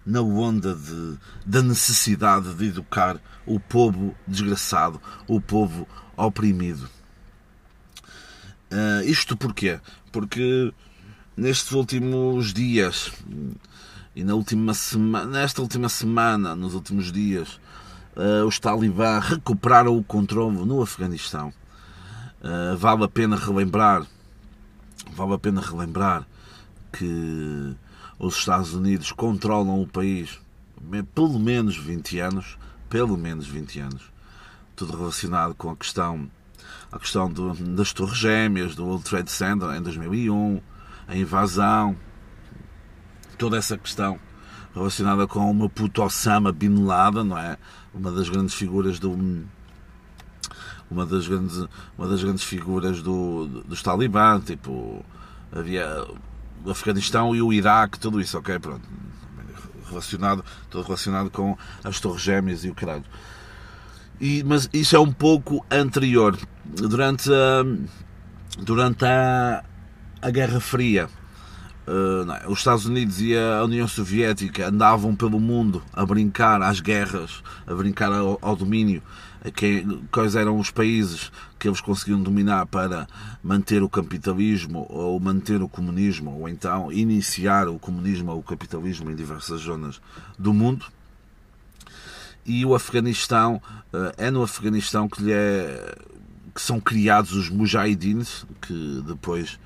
na 0.07 0.23
onda 0.23 0.75
de, 0.75 1.19
da 1.45 1.63
necessidade 1.63 2.55
de 2.55 2.69
educar 2.69 3.21
o 3.45 3.61
povo 3.61 4.15
desgraçado, 4.27 5.01
o 5.29 5.41
povo 5.41 5.87
oprimido. 6.17 6.89
Uh, 8.73 9.05
isto 9.05 9.37
porquê? 9.37 9.81
Porque 10.13 10.73
nestes 11.37 11.73
últimos 11.73 12.53
dias 12.53 13.13
e 14.15 14.25
na 14.25 14.35
última 14.35 14.75
semana, 14.75 15.27
nesta 15.27 15.63
última 15.63 15.89
semana, 15.89 16.55
nos 16.55 16.75
últimos 16.75 17.13
dias, 17.13 17.61
uh, 18.17 18.45
os 18.47 18.59
talibã 18.59 19.19
recuperaram 19.21 19.97
o 19.97 20.03
controle 20.03 20.57
no 20.65 20.83
Afeganistão. 20.83 21.53
Uh, 22.41 22.77
vale 22.77 23.05
a 23.05 23.09
pena 23.09 23.37
relembrar, 23.37 24.07
vale 25.13 25.35
a 25.35 25.39
pena 25.39 25.61
relembrar 25.61 26.27
que 26.93 27.75
os 28.19 28.37
Estados 28.37 28.75
Unidos 28.75 29.13
controlam 29.13 29.81
o 29.81 29.87
país 29.87 30.41
pelo 31.15 31.39
menos 31.39 31.77
20 31.77 32.19
anos, 32.21 32.59
pelo 32.89 33.17
menos 33.17 33.47
20 33.47 33.81
anos, 33.81 34.03
tudo 34.75 34.97
relacionado 34.97 35.55
com 35.55 35.71
a 35.71 35.77
questão 35.77 36.29
a 36.91 36.99
questão 36.99 37.31
do, 37.31 37.55
das 37.55 37.93
Torres 37.93 38.19
Gêmeas, 38.19 38.75
do 38.75 38.85
World 38.85 39.05
Trade 39.05 39.31
Center 39.31 39.71
em 39.71 39.83
2001, 39.83 40.61
a 41.07 41.17
invasão, 41.17 41.97
toda 43.41 43.57
essa 43.57 43.79
questão 43.79 44.19
relacionada 44.75 45.27
com 45.27 45.51
o 45.51 45.55
meu 45.55 45.71
puto 45.71 46.03
Osama 46.03 46.53
Bin 46.53 46.85
Laden, 46.85 47.25
não 47.25 47.39
é? 47.39 47.57
uma 47.95 48.13
das 48.13 48.29
grandes 48.29 48.55
figuras 48.55 48.99
do 48.99 49.47
uma 50.91 51.07
das 51.07 51.27
grandes 51.27 51.67
uma 51.97 52.07
das 52.07 52.23
grandes 52.23 52.45
figuras 52.45 53.01
do 53.01 53.47
dos 53.65 53.83
talibã 53.83 54.39
tipo 54.41 55.03
havia 55.51 56.07
o 56.63 56.71
Afeganistão 56.71 57.35
e 57.35 57.41
o 57.41 57.51
Iraque 57.51 57.99
tudo 57.99 58.21
isso 58.21 58.39
ok? 58.39 58.59
Pronto. 58.59 58.87
Relacionado 59.89 60.45
tudo 60.69 60.85
relacionado 60.85 61.31
com 61.31 61.57
as 61.83 61.99
torres 61.99 62.21
gêmeas 62.21 62.63
e 62.63 62.69
o 62.69 62.75
caralho. 62.75 63.05
E, 64.21 64.45
mas 64.45 64.69
isso 64.71 64.95
é 64.95 65.01
um 65.01 65.11
pouco 65.11 65.65
anterior. 65.71 66.37
Durante 66.63 67.31
a, 67.33 67.65
durante 68.63 69.07
a, 69.07 69.65
a 70.21 70.31
Guerra 70.31 70.61
Fria 70.61 71.09
os 72.47 72.59
Estados 72.59 72.87
Unidos 72.87 73.21
e 73.21 73.37
a 73.37 73.65
União 73.65 73.87
Soviética 73.89 74.69
andavam 74.69 75.15
pelo 75.15 75.41
mundo 75.41 75.83
a 75.93 76.05
brincar 76.07 76.63
às 76.63 76.81
guerras, 76.81 77.43
a 77.67 77.75
brincar 77.75 78.13
ao, 78.13 78.39
ao 78.41 78.55
domínio, 78.55 79.03
que, 79.55 79.87
quais 80.13 80.35
eram 80.35 80.59
os 80.59 80.71
países 80.71 81.33
que 81.59 81.67
eles 81.67 81.81
conseguiam 81.81 82.23
dominar 82.23 82.67
para 82.67 83.07
manter 83.43 83.83
o 83.83 83.89
capitalismo 83.89 84.87
ou 84.89 85.19
manter 85.19 85.63
o 85.63 85.69
comunismo, 85.69 86.39
ou 86.39 86.49
então 86.49 86.93
iniciar 86.93 87.69
o 87.69 87.79
comunismo 87.79 88.33
ou 88.33 88.39
o 88.39 88.43
capitalismo 88.43 89.11
em 89.11 89.15
diversas 89.15 89.63
zonas 89.63 90.01
do 90.39 90.53
mundo. 90.53 90.87
E 92.45 92.65
o 92.65 92.75
Afeganistão, 92.75 93.61
uh, 93.93 94.13
é 94.17 94.31
no 94.31 94.43
Afeganistão 94.43 95.09
que, 95.09 95.31
é, 95.31 95.97
que 96.55 96.61
são 96.61 96.81
criados 96.81 97.33
os 97.33 97.49
mujahidins, 97.49 98.45
que 98.61 99.03
depois 99.07 99.59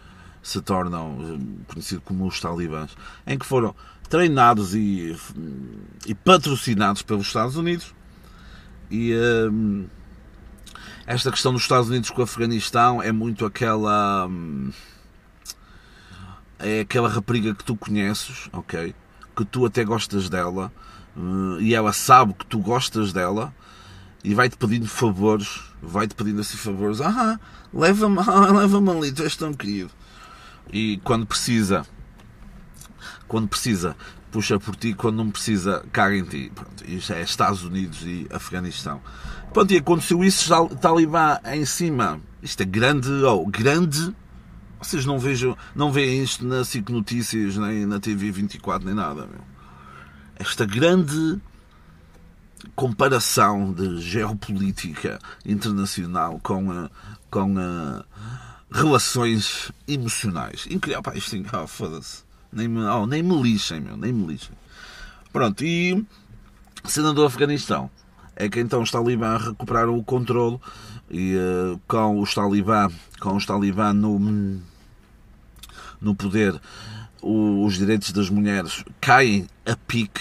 se 0.44 0.60
tornam 0.60 1.18
eh, 1.20 1.72
conhecidos 1.72 2.04
como 2.04 2.26
os 2.26 2.38
talibãs, 2.38 2.94
em 3.26 3.38
que 3.38 3.46
foram 3.46 3.74
treinados 4.10 4.74
e, 4.74 5.16
e 6.06 6.14
patrocinados 6.14 7.00
pelos 7.00 7.26
Estados 7.26 7.56
Unidos. 7.56 7.94
E 8.90 9.14
um, 9.50 9.86
esta 11.06 11.30
questão 11.30 11.52
dos 11.52 11.62
Estados 11.62 11.88
Unidos 11.88 12.10
com 12.10 12.20
o 12.20 12.24
Afeganistão 12.24 13.02
é 13.02 13.10
muito 13.10 13.46
aquela. 13.46 14.26
Um, 14.26 14.70
é 16.58 16.80
aquela 16.80 17.08
rapariga 17.08 17.54
que 17.54 17.64
tu 17.64 17.74
conheces, 17.74 18.48
ok? 18.52 18.94
Que 19.34 19.44
tu 19.46 19.64
até 19.64 19.82
gostas 19.82 20.28
dela 20.28 20.70
e 21.60 21.74
ela 21.74 21.92
sabe 21.92 22.34
que 22.34 22.46
tu 22.46 22.58
gostas 22.58 23.12
dela 23.12 23.52
e 24.22 24.34
vai-te 24.34 24.56
pedindo 24.56 24.86
favores, 24.86 25.60
vai-te 25.82 26.14
pedindo 26.14 26.40
assim 26.40 26.56
favores. 26.56 27.00
Ah, 27.00 27.40
leva-me 27.72 28.18
leva 28.52 28.92
ali, 28.92 29.10
tu 29.10 29.22
és 29.22 29.36
tão 29.36 29.54
querido 29.54 29.90
e 30.72 31.00
quando 31.04 31.26
precisa, 31.26 31.86
quando 33.28 33.48
precisa, 33.48 33.96
puxa 34.30 34.58
por 34.58 34.74
ti, 34.74 34.94
quando 34.94 35.16
não 35.16 35.30
precisa, 35.30 35.84
caga 35.92 36.16
em 36.16 36.24
ti. 36.24 36.50
Pronto, 36.54 36.84
isto 36.88 37.12
é 37.12 37.22
Estados 37.22 37.62
Unidos 37.62 38.02
e 38.02 38.26
Afeganistão. 38.30 39.00
Pronto, 39.52 39.72
e 39.72 39.76
aconteceu 39.76 40.24
isso, 40.24 40.52
Talibã 40.80 41.38
em 41.44 41.64
cima. 41.64 42.20
Isto 42.42 42.62
é 42.62 42.66
grande, 42.66 43.08
oh, 43.24 43.46
grande. 43.46 44.14
Vocês 44.80 45.06
não 45.06 45.18
vejam, 45.18 45.56
não 45.74 45.92
veem 45.92 46.22
isto 46.22 46.44
na 46.44 46.64
SIC 46.64 46.90
Notícias, 46.90 47.56
nem 47.56 47.86
na 47.86 48.00
TV 48.00 48.30
24, 48.32 48.84
nem 48.84 48.94
nada, 48.94 49.26
meu. 49.26 49.40
Esta 50.36 50.66
grande 50.66 51.40
comparação 52.74 53.72
de 53.72 54.00
geopolítica 54.00 55.18
internacional 55.46 56.40
com 56.42 56.72
a, 56.72 56.90
com 57.30 57.56
a 57.58 58.04
relações 58.74 59.70
emocionais. 59.86 60.66
Incrível, 60.68 61.00
pá, 61.00 61.14
isto 61.14 61.36
oh, 61.52 61.66
foda-se. 61.66 62.24
Nem 62.52 62.68
me, 62.68 62.80
oh, 62.82 63.06
nem 63.06 63.22
me 63.22 63.40
lixem, 63.40 63.80
meu, 63.80 63.96
nem 63.96 64.12
me 64.12 64.26
lixem. 64.26 64.54
Pronto, 65.32 65.64
e 65.64 66.04
cena 66.84 67.12
do 67.12 67.24
Afeganistão 67.24 67.90
é 68.36 68.48
que 68.48 68.60
então 68.60 68.82
os 68.82 68.90
talibã 68.90 69.36
recuperaram 69.36 69.96
o 69.96 70.02
controle 70.02 70.58
e 71.10 71.36
uh, 71.36 71.80
com 71.86 72.20
os 72.20 72.34
talibã, 72.34 72.88
com 73.20 73.36
os 73.36 73.46
talibã 73.46 73.92
no, 73.92 74.18
no 76.00 76.14
poder, 76.14 76.60
o, 77.22 77.64
os 77.64 77.74
direitos 77.74 78.10
das 78.10 78.28
mulheres 78.28 78.84
caem 79.00 79.46
a 79.64 79.76
pique, 79.76 80.20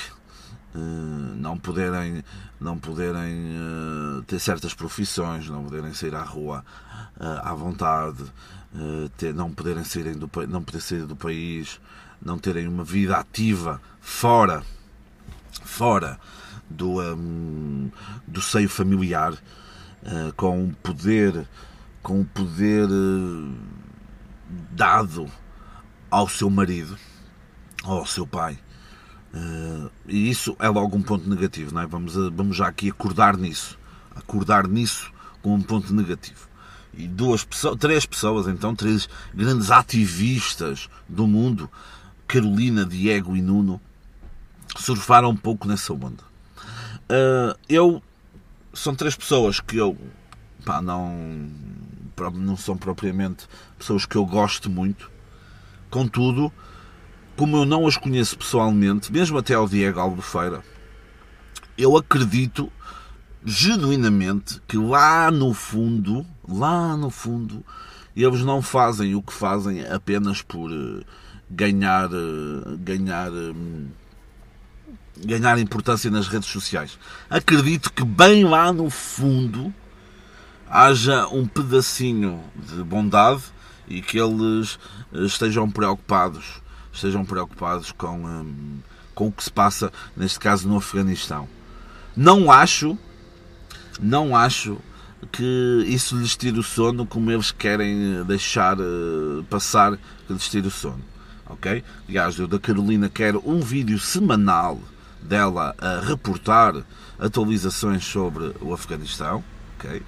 não 1.35 1.57
poderem, 1.57 2.23
não 2.59 2.77
poderem 2.77 3.55
uh, 3.55 4.23
ter 4.23 4.39
certas 4.39 4.73
profissões, 4.73 5.49
não 5.49 5.63
poderem 5.63 5.93
sair 5.93 6.15
à 6.15 6.23
rua 6.23 6.65
uh, 7.17 7.47
à 7.47 7.53
vontade, 7.53 8.23
não 9.35 9.51
poderem 9.51 9.83
sair 9.83 10.15
do, 10.15 10.29
não 10.47 10.63
poder 10.63 10.81
sair 10.81 11.05
do 11.05 11.15
país, 11.15 11.79
não 12.19 12.39
terem 12.39 12.67
uma 12.67 12.83
vida 12.83 13.17
ativa 13.17 13.79
fora, 14.01 14.63
fora 15.63 16.19
do, 16.67 16.99
um, 16.99 17.91
do 18.27 18.41
seio 18.41 18.67
familiar, 18.67 19.37
com 20.35 20.65
o 20.65 20.73
poder, 20.73 21.47
com 22.01 22.21
o 22.21 22.25
poder 22.25 22.89
dado 24.71 25.31
ao 26.09 26.27
seu 26.27 26.49
marido 26.49 26.97
ou 27.83 27.99
ao 27.99 28.05
seu 28.07 28.25
pai. 28.25 28.57
Uh, 29.33 29.89
e 30.07 30.29
isso 30.29 30.55
é 30.59 30.69
logo 30.69 30.95
um 30.95 31.01
ponto 31.01 31.27
negativo, 31.27 31.73
não 31.73 31.81
é? 31.81 31.87
Vamos, 31.87 32.13
vamos 32.13 32.55
já 32.55 32.67
aqui 32.67 32.89
acordar 32.89 33.35
nisso. 33.35 33.79
Acordar 34.15 34.67
nisso 34.67 35.11
como 35.41 35.55
um 35.55 35.61
ponto 35.61 35.93
negativo 35.93 36.53
e 36.95 37.07
duas 37.07 37.43
pessoas, 37.43 37.77
três 37.77 38.05
pessoas, 38.05 38.47
então, 38.47 38.75
três 38.75 39.09
grandes 39.33 39.71
ativistas 39.71 40.89
do 41.07 41.27
mundo, 41.27 41.69
Carolina, 42.27 42.85
Diego 42.85 43.35
e 43.35 43.41
Nuno, 43.41 43.81
surfaram 44.77 45.29
um 45.29 45.35
pouco 45.35 45.67
nessa 45.67 45.93
onda. 45.93 46.23
Uh, 47.03 47.57
eu 47.67 48.01
são 48.73 48.95
três 48.95 49.15
pessoas 49.15 49.59
que 49.59 49.77
eu 49.77 49.97
pá, 50.65 50.81
não, 50.81 51.49
não 52.33 52.57
são 52.57 52.75
propriamente 52.75 53.47
pessoas 53.77 54.05
que 54.05 54.15
eu 54.15 54.25
gosto 54.25 54.69
muito. 54.69 55.11
Contudo, 55.89 56.51
como 57.35 57.57
eu 57.57 57.65
não 57.65 57.87
as 57.87 57.97
conheço 57.97 58.37
pessoalmente, 58.37 59.11
mesmo 59.11 59.37
até 59.37 59.53
ao 59.53 59.67
Diego 59.67 59.99
Albufeira, 59.99 60.63
eu 61.77 61.97
acredito 61.97 62.71
genuinamente 63.45 64.61
que 64.67 64.77
lá 64.77 65.29
no 65.31 65.53
fundo, 65.53 66.25
lá 66.47 66.95
no 66.95 67.09
fundo, 67.09 67.63
eles 68.15 68.41
não 68.41 68.61
fazem 68.61 69.15
o 69.15 69.21
que 69.21 69.33
fazem 69.33 69.85
apenas 69.85 70.41
por 70.41 70.71
uh, 70.71 71.03
ganhar, 71.49 72.09
uh, 72.11 72.77
ganhar, 72.79 73.31
uh, 73.31 73.87
ganhar 75.25 75.57
importância 75.59 76.09
nas 76.11 76.27
redes 76.27 76.49
sociais. 76.49 76.97
Acredito 77.29 77.91
que 77.91 78.03
bem 78.03 78.43
lá 78.43 78.71
no 78.71 78.89
fundo 78.89 79.73
haja 80.69 81.27
um 81.27 81.45
pedacinho 81.45 82.41
de 82.55 82.83
bondade 82.83 83.43
e 83.87 84.01
que 84.01 84.17
eles 84.17 84.79
estejam 85.11 85.69
preocupados, 85.69 86.62
estejam 86.93 87.25
preocupados 87.25 87.91
com, 87.91 88.25
um, 88.25 88.79
com 89.13 89.27
o 89.27 89.31
que 89.31 89.43
se 89.43 89.51
passa, 89.51 89.91
neste 90.15 90.39
caso 90.39 90.67
no 90.67 90.77
Afeganistão. 90.77 91.47
Não 92.15 92.51
acho 92.51 92.97
não 93.99 94.35
acho 94.35 94.77
que 95.31 95.85
isso 95.87 96.17
lhes 96.17 96.35
tire 96.35 96.59
o 96.59 96.63
sono 96.63 97.05
como 97.05 97.31
eles 97.31 97.51
querem 97.51 98.19
eh, 98.19 98.23
deixar 98.23 98.77
uh, 98.79 99.43
passar 99.49 99.97
que 100.27 100.33
lhes 100.33 100.49
tire 100.49 100.67
o 100.67 100.71
sono. 100.71 101.01
Ok? 101.45 101.83
Aliás, 102.07 102.37
eu 102.37 102.47
da 102.47 102.59
Carolina 102.59 103.09
quero 103.09 103.41
um 103.45 103.59
vídeo 103.59 103.99
semanal 103.99 104.79
dela 105.21 105.75
a 105.77 105.99
reportar 106.01 106.75
atualizações 107.17 108.03
sobre 108.03 108.53
o 108.59 108.73
Afeganistão. 108.73 109.43
Ok? 109.77 110.01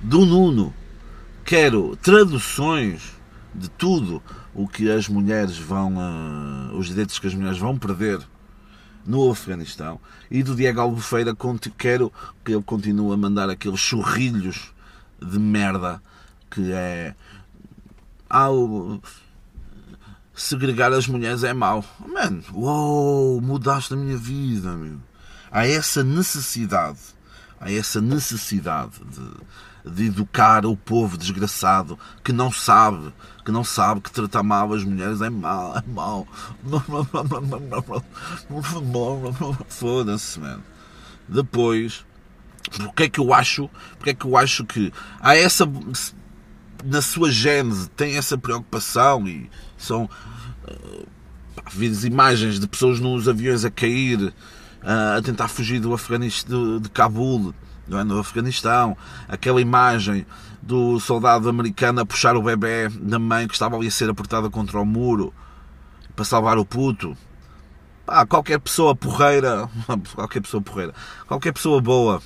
Do 0.00 0.24
Nuno 0.24 0.74
quero 1.44 1.96
traduções 1.96 3.12
de 3.54 3.68
tudo 3.70 4.22
o 4.54 4.68
que 4.68 4.90
as 4.90 5.08
mulheres 5.08 5.58
vão, 5.58 5.94
uh, 5.96 6.76
os 6.76 6.88
direitos 6.88 7.18
que 7.18 7.26
as 7.26 7.34
mulheres 7.34 7.58
vão 7.58 7.78
perder 7.78 8.20
no 9.06 9.30
Afeganistão 9.30 9.98
e 10.30 10.42
do 10.42 10.54
Diego 10.54 10.80
Albufeira 10.80 11.36
quero 11.76 12.12
que 12.44 12.52
ele 12.52 12.62
continue 12.62 13.12
a 13.12 13.16
mandar 13.16 13.50
aqueles 13.50 13.80
churrilhos 13.80 14.72
de 15.20 15.38
merda 15.38 16.00
que 16.50 16.72
é 16.72 17.14
ao 18.28 19.00
segregar 20.34 20.92
as 20.92 21.06
mulheres 21.06 21.44
é 21.44 21.52
mau. 21.52 21.84
Mano, 22.06 22.42
uou, 22.52 23.40
mudaste 23.40 23.94
a 23.94 23.96
minha 23.96 24.16
vida, 24.16 24.72
meu. 24.72 24.98
Há 25.50 25.66
essa 25.66 26.02
necessidade, 26.02 26.98
há 27.60 27.70
essa 27.70 28.00
necessidade 28.00 28.92
de, 29.84 29.90
de 29.90 30.06
educar 30.06 30.64
o 30.64 30.76
povo 30.76 31.18
desgraçado 31.18 31.98
que 32.24 32.32
não 32.32 32.50
sabe 32.50 33.12
que 33.44 33.50
não 33.50 33.64
sabe 33.64 34.00
que 34.00 34.10
tratar 34.10 34.42
mal 34.42 34.72
as 34.72 34.84
mulheres 34.84 35.20
é 35.20 35.30
mal, 35.30 35.76
é 35.76 35.82
mal. 35.86 36.26
Foda-se, 39.68 40.40
mano. 40.40 40.62
Depois, 41.28 42.04
porque 42.70 43.04
é 43.04 43.08
que 43.08 43.20
eu 43.20 43.34
acho, 43.34 43.68
porque 43.96 44.10
é 44.10 44.14
que 44.14 44.24
eu 44.24 44.36
acho 44.36 44.64
que 44.64 44.92
há 45.20 45.36
essa 45.36 45.68
na 46.84 47.00
sua 47.00 47.30
gênese 47.30 47.88
tem 47.90 48.16
essa 48.16 48.36
preocupação 48.36 49.28
e 49.28 49.48
são 49.78 50.04
uh, 50.04 51.06
imagens 52.04 52.58
de 52.58 52.66
pessoas 52.66 52.98
nos 52.98 53.28
aviões 53.28 53.64
a 53.64 53.70
cair 53.70 54.34
a 54.82 55.22
tentar 55.22 55.48
fugir 55.48 55.80
do 55.80 55.94
Afeganistão, 55.94 56.80
de 56.80 56.90
Cabul, 56.90 57.54
não 57.86 57.98
é? 57.98 58.04
no 58.04 58.18
Afeganistão, 58.18 58.96
aquela 59.28 59.60
imagem 59.60 60.26
do 60.62 61.00
soldado 61.00 61.48
americano 61.48 62.00
a 62.00 62.06
puxar 62.06 62.36
o 62.36 62.42
bebê 62.42 62.88
da 62.88 63.18
mãe 63.18 63.48
que 63.48 63.54
estava 63.54 63.76
ali 63.76 63.88
a 63.88 63.90
ser 63.90 64.08
apertada 64.08 64.48
contra 64.48 64.80
o 64.80 64.86
muro 64.86 65.34
para 66.14 66.24
salvar 66.24 66.56
o 66.56 66.64
puto. 66.64 67.16
Pá, 68.06 68.24
qualquer 68.24 68.60
pessoa 68.60 68.94
porreira, 68.94 69.68
qualquer 70.14 70.40
pessoa 70.40 70.62
porreira, 70.62 70.94
qualquer 71.26 71.52
pessoa 71.52 71.80
boa 71.80 72.22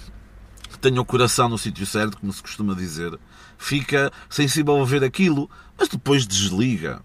que 0.71 0.79
tenha 0.79 1.01
o 1.01 1.05
coração 1.05 1.49
no 1.49 1.57
sítio 1.57 1.87
certo, 1.87 2.19
como 2.19 2.33
se 2.33 2.43
costuma 2.43 2.75
dizer, 2.75 3.19
fica 3.57 4.13
sensível 4.29 4.81
a 4.81 4.85
ver 4.85 5.03
aquilo, 5.03 5.49
mas 5.79 5.89
depois 5.89 6.27
desliga. 6.27 7.01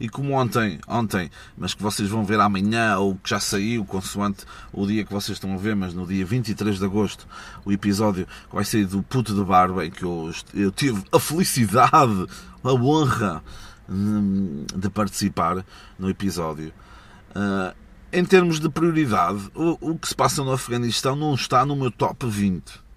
E 0.00 0.08
como 0.08 0.32
ontem, 0.34 0.78
ontem, 0.86 1.30
mas 1.56 1.74
que 1.74 1.82
vocês 1.82 2.08
vão 2.08 2.24
ver 2.24 2.38
amanhã, 2.38 2.96
ou 2.98 3.16
que 3.16 3.30
já 3.30 3.40
saiu, 3.40 3.84
consoante 3.84 4.44
o 4.72 4.86
dia 4.86 5.04
que 5.04 5.12
vocês 5.12 5.36
estão 5.36 5.52
a 5.52 5.56
ver, 5.56 5.74
mas 5.74 5.92
no 5.92 6.06
dia 6.06 6.24
23 6.24 6.78
de 6.78 6.84
agosto, 6.84 7.26
o 7.64 7.72
episódio 7.72 8.26
que 8.48 8.54
vai 8.54 8.64
sair 8.64 8.86
do 8.86 9.02
Puto 9.02 9.34
de 9.34 9.42
Barba, 9.42 9.84
em 9.84 9.90
que 9.90 10.04
eu, 10.04 10.32
eu 10.54 10.70
tive 10.70 11.02
a 11.10 11.18
felicidade, 11.18 12.26
a 12.62 12.72
honra 12.72 13.42
hum, 13.88 14.64
de 14.74 14.88
participar 14.88 15.64
no 15.98 16.08
episódio. 16.08 16.72
Uh, 17.30 17.74
em 18.12 18.24
termos 18.24 18.60
de 18.60 18.68
prioridade, 18.68 19.50
o, 19.54 19.92
o 19.92 19.98
que 19.98 20.08
se 20.08 20.14
passa 20.14 20.44
no 20.44 20.52
Afeganistão 20.52 21.16
não 21.16 21.34
está 21.34 21.66
no 21.66 21.74
meu 21.74 21.90
top 21.90 22.26
20 22.26 22.87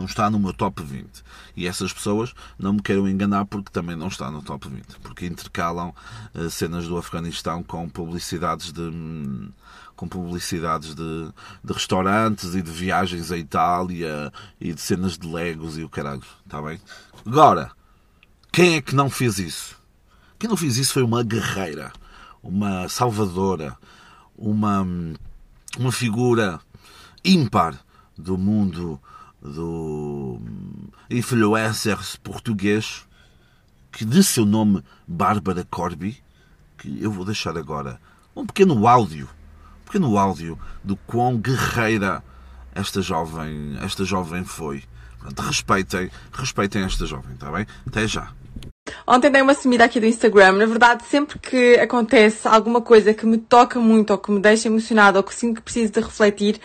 não 0.00 0.06
está 0.06 0.30
no 0.30 0.40
meu 0.40 0.54
top 0.54 0.82
20. 0.82 1.06
E 1.54 1.66
essas 1.66 1.92
pessoas 1.92 2.32
não 2.58 2.72
me 2.72 2.82
queiram 2.82 3.06
enganar 3.06 3.44
porque 3.44 3.70
também 3.70 3.94
não 3.94 4.08
está 4.08 4.30
no 4.30 4.40
top 4.40 4.66
20. 4.66 4.98
Porque 5.02 5.26
intercalam 5.26 5.94
uh, 6.34 6.48
cenas 6.48 6.88
do 6.88 6.96
Afeganistão 6.96 7.62
com 7.62 7.86
publicidades 7.88 8.72
de. 8.72 8.80
Hum, 8.80 9.50
com 9.94 10.08
publicidades 10.08 10.94
de, 10.94 11.28
de 11.62 11.72
restaurantes 11.74 12.54
e 12.54 12.62
de 12.62 12.70
viagens 12.70 13.30
à 13.30 13.36
Itália 13.36 14.32
e 14.58 14.72
de 14.72 14.80
cenas 14.80 15.18
de 15.18 15.28
Legos 15.28 15.76
e 15.76 15.84
o 15.84 15.90
caralho. 15.90 16.22
Está 16.46 16.62
bem? 16.62 16.80
Agora, 17.26 17.70
quem 18.50 18.76
é 18.76 18.80
que 18.80 18.94
não 18.94 19.10
fez 19.10 19.38
isso? 19.38 19.76
Quem 20.38 20.48
não 20.48 20.56
fez 20.56 20.78
isso 20.78 20.94
foi 20.94 21.02
uma 21.02 21.22
guerreira, 21.22 21.92
uma 22.42 22.88
salvadora, 22.88 23.76
uma, 24.38 24.80
hum, 24.80 25.12
uma 25.78 25.92
figura 25.92 26.58
ímpar 27.22 27.78
do 28.16 28.38
mundo 28.38 28.98
do 29.42 30.40
influencer 31.10 31.98
português 32.22 33.06
que 33.90 34.04
de 34.04 34.22
seu 34.22 34.44
nome 34.44 34.82
Bárbara 35.06 35.66
Corby, 35.68 36.22
que 36.78 37.02
eu 37.02 37.10
vou 37.10 37.24
deixar 37.24 37.56
agora 37.56 38.00
um 38.34 38.46
pequeno 38.46 38.86
áudio, 38.86 39.28
um 39.80 39.84
pequeno 39.84 40.16
áudio 40.18 40.58
do 40.82 40.96
quão 40.96 41.36
guerreira 41.36 42.22
esta 42.74 43.02
jovem, 43.02 43.76
esta 43.82 44.04
jovem 44.04 44.44
foi. 44.44 44.84
Portanto, 45.18 45.46
respeitem, 45.46 46.10
respeitem 46.32 46.82
esta 46.82 47.04
jovem, 47.04 47.34
está 47.34 47.50
bem? 47.50 47.66
Até 47.86 48.06
já. 48.06 48.32
Ontem 49.06 49.30
dei 49.30 49.42
uma 49.42 49.54
sumida 49.54 49.84
aqui 49.84 50.00
do 50.00 50.06
Instagram. 50.06 50.52
Na 50.52 50.66
verdade, 50.66 51.04
sempre 51.04 51.38
que 51.38 51.74
acontece 51.74 52.46
alguma 52.48 52.80
coisa 52.80 53.12
que 53.12 53.26
me 53.26 53.38
toca 53.38 53.78
muito 53.78 54.10
ou 54.10 54.18
que 54.18 54.30
me 54.30 54.40
deixa 54.40 54.68
emocionada 54.68 55.18
ou 55.18 55.22
que 55.22 55.34
sinto 55.34 55.56
que 55.56 55.62
preciso 55.62 55.92
de 55.92 56.00
refletir, 56.00 56.60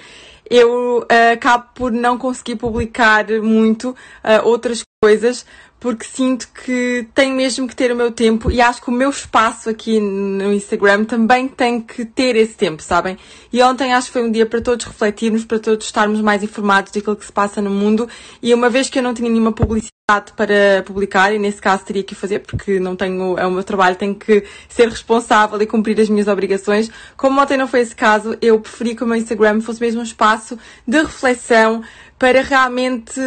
eu 0.50 1.00
uh, 1.00 1.34
acabo 1.34 1.66
por 1.74 1.92
não 1.92 2.18
conseguir 2.18 2.56
publicar 2.56 3.26
muito 3.42 3.90
uh, 3.92 4.46
outras 4.46 4.84
coisas 5.04 5.46
porque 5.86 6.04
sinto 6.04 6.48
que 6.48 7.08
tenho 7.14 7.36
mesmo 7.36 7.68
que 7.68 7.76
ter 7.76 7.92
o 7.92 7.96
meu 7.96 8.12
tempo 8.12 8.50
e 8.50 8.60
acho 8.60 8.82
que 8.82 8.90
o 8.90 8.92
meu 8.92 9.12
espaço 9.12 9.70
aqui 9.70 10.00
no 10.00 10.52
Instagram 10.52 11.06
também 11.06 11.48
tem 11.48 11.80
que 11.80 12.04
ter 12.04 12.36
esse 12.36 12.56
tempo, 12.56 12.82
sabem? 12.82 13.20
E 13.54 13.62
ontem 13.62 13.94
acho 13.94 14.08
que 14.08 14.14
foi 14.14 14.24
um 14.24 14.32
dia 14.32 14.48
para 14.48 14.60
todos 14.62 14.84
refletirmos, 14.84 15.46
para 15.46 15.60
todos 15.60 15.86
estarmos 15.86 16.22
mais 16.22 16.42
informados 16.42 16.92
daquilo 16.92 17.16
que 17.16 17.24
se 17.24 17.32
passa 17.32 17.62
no 17.62 17.70
mundo 17.70 18.10
e 18.42 18.52
uma 18.52 18.68
vez 18.68 18.90
que 18.90 18.98
eu 18.98 19.04
não 19.04 19.14
tinha 19.14 19.30
nenhuma 19.30 19.52
publicidade 19.52 20.34
para 20.36 20.82
publicar 20.84 21.32
e 21.32 21.38
nesse 21.38 21.62
caso 21.62 21.86
teria 21.86 22.04
que 22.04 22.16
fazer 22.16 22.40
porque 22.40 22.80
não 22.80 22.96
tenho, 22.96 23.38
é 23.38 23.46
o 23.46 23.52
meu 23.52 23.64
trabalho, 23.64 23.96
tenho 23.96 24.16
que 24.16 24.44
ser 24.68 24.90
responsável 24.90 25.62
e 25.62 25.68
cumprir 25.68 26.02
as 26.02 26.10
minhas 26.10 26.28
obrigações. 26.28 26.90
Como 27.16 27.40
ontem 27.40 27.58
não 27.58 27.68
foi 27.68 27.82
esse 27.82 27.96
caso, 27.96 28.36
eu 28.42 28.60
preferi 28.60 28.96
que 28.96 29.04
o 29.04 29.08
meu 29.08 29.18
Instagram 29.18 29.62
fosse 29.62 29.80
mesmo 29.82 30.00
um 30.00 30.04
espaço 30.04 30.58
de 30.88 30.98
reflexão 30.98 31.84
para 32.18 32.42
realmente 32.42 33.22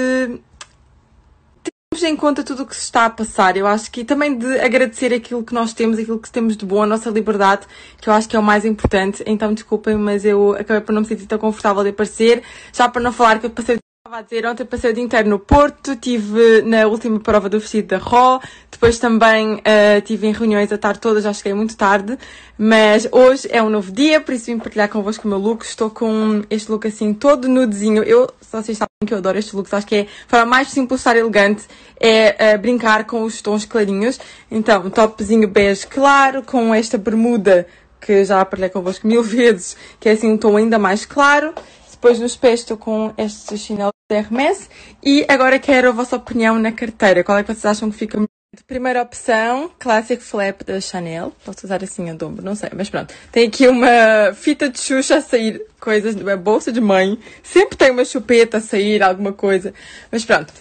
em 2.06 2.16
conta 2.16 2.44
tudo 2.44 2.62
o 2.62 2.66
que 2.66 2.74
se 2.74 2.82
está 2.82 3.06
a 3.06 3.11
passar. 3.11 3.56
Eu 3.56 3.66
acho 3.66 3.90
que 3.90 4.04
também 4.04 4.37
de 4.37 4.61
agradecer 4.61 5.12
aquilo 5.12 5.42
que 5.42 5.54
nós 5.54 5.72
temos, 5.72 5.98
aquilo 5.98 6.18
que 6.18 6.30
temos 6.30 6.56
de 6.56 6.64
bom, 6.64 6.82
a 6.82 6.87
nossa 6.87 7.11
liberdade, 7.11 7.66
que 8.00 8.08
eu 8.08 8.12
acho 8.12 8.28
que 8.28 8.37
é 8.37 8.38
o 8.38 8.42
mais 8.42 8.64
importante. 8.64 9.22
Então 9.26 9.52
desculpem, 9.54 9.96
mas 9.96 10.24
eu 10.24 10.52
acabei 10.52 10.80
por 10.80 10.92
não 10.92 11.02
me 11.02 11.08
sentir 11.08 11.26
tão 11.26 11.38
confortável 11.38 11.82
de 11.82 11.90
aparecer. 11.90 12.42
Já 12.72 12.88
para 12.88 13.02
não 13.02 13.12
falar 13.12 13.38
que 13.38 13.46
eu 13.46 13.50
passei 13.50 13.78
Estava 14.09 14.21
a 14.21 14.25
dizer, 14.25 14.47
ontem 14.47 14.64
passei 14.64 14.90
o 14.90 14.94
dia 14.94 15.05
inteiro 15.05 15.29
no 15.29 15.38
Porto, 15.38 15.92
estive 15.92 16.62
na 16.62 16.87
última 16.87 17.21
prova 17.21 17.47
do 17.47 17.61
vestido 17.61 17.88
da 17.88 17.99
RO, 17.99 18.40
depois 18.71 18.99
também 18.99 19.57
uh, 19.57 19.99
estive 19.99 20.29
em 20.29 20.33
reuniões 20.33 20.73
a 20.73 20.79
tarde 20.79 20.99
toda, 20.99 21.21
já 21.21 21.31
cheguei 21.31 21.53
muito 21.53 21.77
tarde, 21.77 22.18
mas 22.57 23.07
hoje 23.12 23.47
é 23.51 23.62
um 23.62 23.68
novo 23.68 23.92
dia, 23.92 24.18
por 24.18 24.33
isso 24.33 24.47
vim 24.47 24.57
partilhar 24.57 24.88
convosco 24.88 25.29
o 25.29 25.31
meu 25.31 25.37
look. 25.37 25.62
Estou 25.62 25.90
com 25.90 26.42
este 26.49 26.71
look 26.71 26.87
assim 26.87 27.12
todo 27.12 27.47
nudezinho. 27.49 28.03
Eu, 28.03 28.31
se 28.40 28.51
vocês 28.51 28.79
sabem 28.79 28.88
que 29.07 29.12
eu 29.12 29.18
adoro 29.18 29.37
estes 29.37 29.53
looks, 29.53 29.75
acho 29.75 29.87
que 29.87 29.97
é 29.97 30.01
a 30.01 30.07
forma 30.27 30.47
mais 30.47 30.68
simples 30.68 31.01
de 31.01 31.01
estar 31.03 31.14
elegante, 31.14 31.66
é 32.01 32.55
uh, 32.55 32.59
brincar 32.59 33.05
com 33.05 33.25
os 33.25 33.42
tons 33.42 33.66
clarinhos. 33.66 34.18
Então, 34.51 34.87
um 34.87 34.90
topzinho 34.90 35.47
bege 35.47 35.87
claro, 35.87 36.42
com 36.42 36.75
esta 36.75 36.97
bermuda 36.97 37.66
que 38.01 38.25
já 38.25 38.42
partilhei 38.42 38.71
convosco 38.71 39.07
mil 39.07 39.21
vezes, 39.25 39.77
que 40.01 40.09
é 40.09 40.12
assim 40.12 40.33
um 40.33 40.38
tom 40.38 40.57
ainda 40.57 40.79
mais 40.79 41.05
claro. 41.05 41.53
Depois 41.98 42.20
nos 42.20 42.37
pés 42.37 42.61
estou 42.61 42.76
com 42.76 43.12
estes 43.18 43.61
chinelos 43.61 43.92
da 44.08 44.18
Hermes. 44.18 44.70
E 45.02 45.26
agora 45.28 45.58
quero 45.58 45.88
a 45.88 45.92
vossa 45.92 46.14
opinião 46.14 46.56
na 46.56 46.70
carteira. 46.70 47.24
Qual 47.24 47.37
é 47.37 47.42
que 47.42 47.52
vocês 47.52 47.66
acham 47.66 47.90
que 47.90 47.96
fica 47.96 48.16
melhor? 48.16 48.28
Primeira 48.66 49.02
opção, 49.02 49.70
Classic 49.78 50.22
Flap 50.22 50.62
da 50.62 50.80
Chanel. 50.80 51.32
Posso 51.44 51.66
usar 51.66 51.82
assim 51.82 52.08
a 52.08 52.14
dobro, 52.14 52.42
não 52.42 52.54
sei, 52.54 52.70
mas 52.74 52.88
pronto. 52.88 53.12
Tem 53.32 53.48
aqui 53.48 53.66
uma 53.66 54.32
fita 54.32 54.68
de 54.68 54.78
Xuxa 54.78 55.16
a 55.16 55.20
sair, 55.20 55.61
coisas, 55.80 56.14
uma 56.14 56.37
bolsa 56.37 56.70
de 56.72 56.80
mãe. 56.80 57.18
Sempre 57.42 57.76
tem 57.76 57.90
uma 57.90 58.04
chupeta 58.04 58.58
a 58.58 58.61
sair, 58.61 59.02
alguma 59.02 59.32
coisa. 59.32 59.74
Mas 60.11 60.24
pronto. 60.24 60.52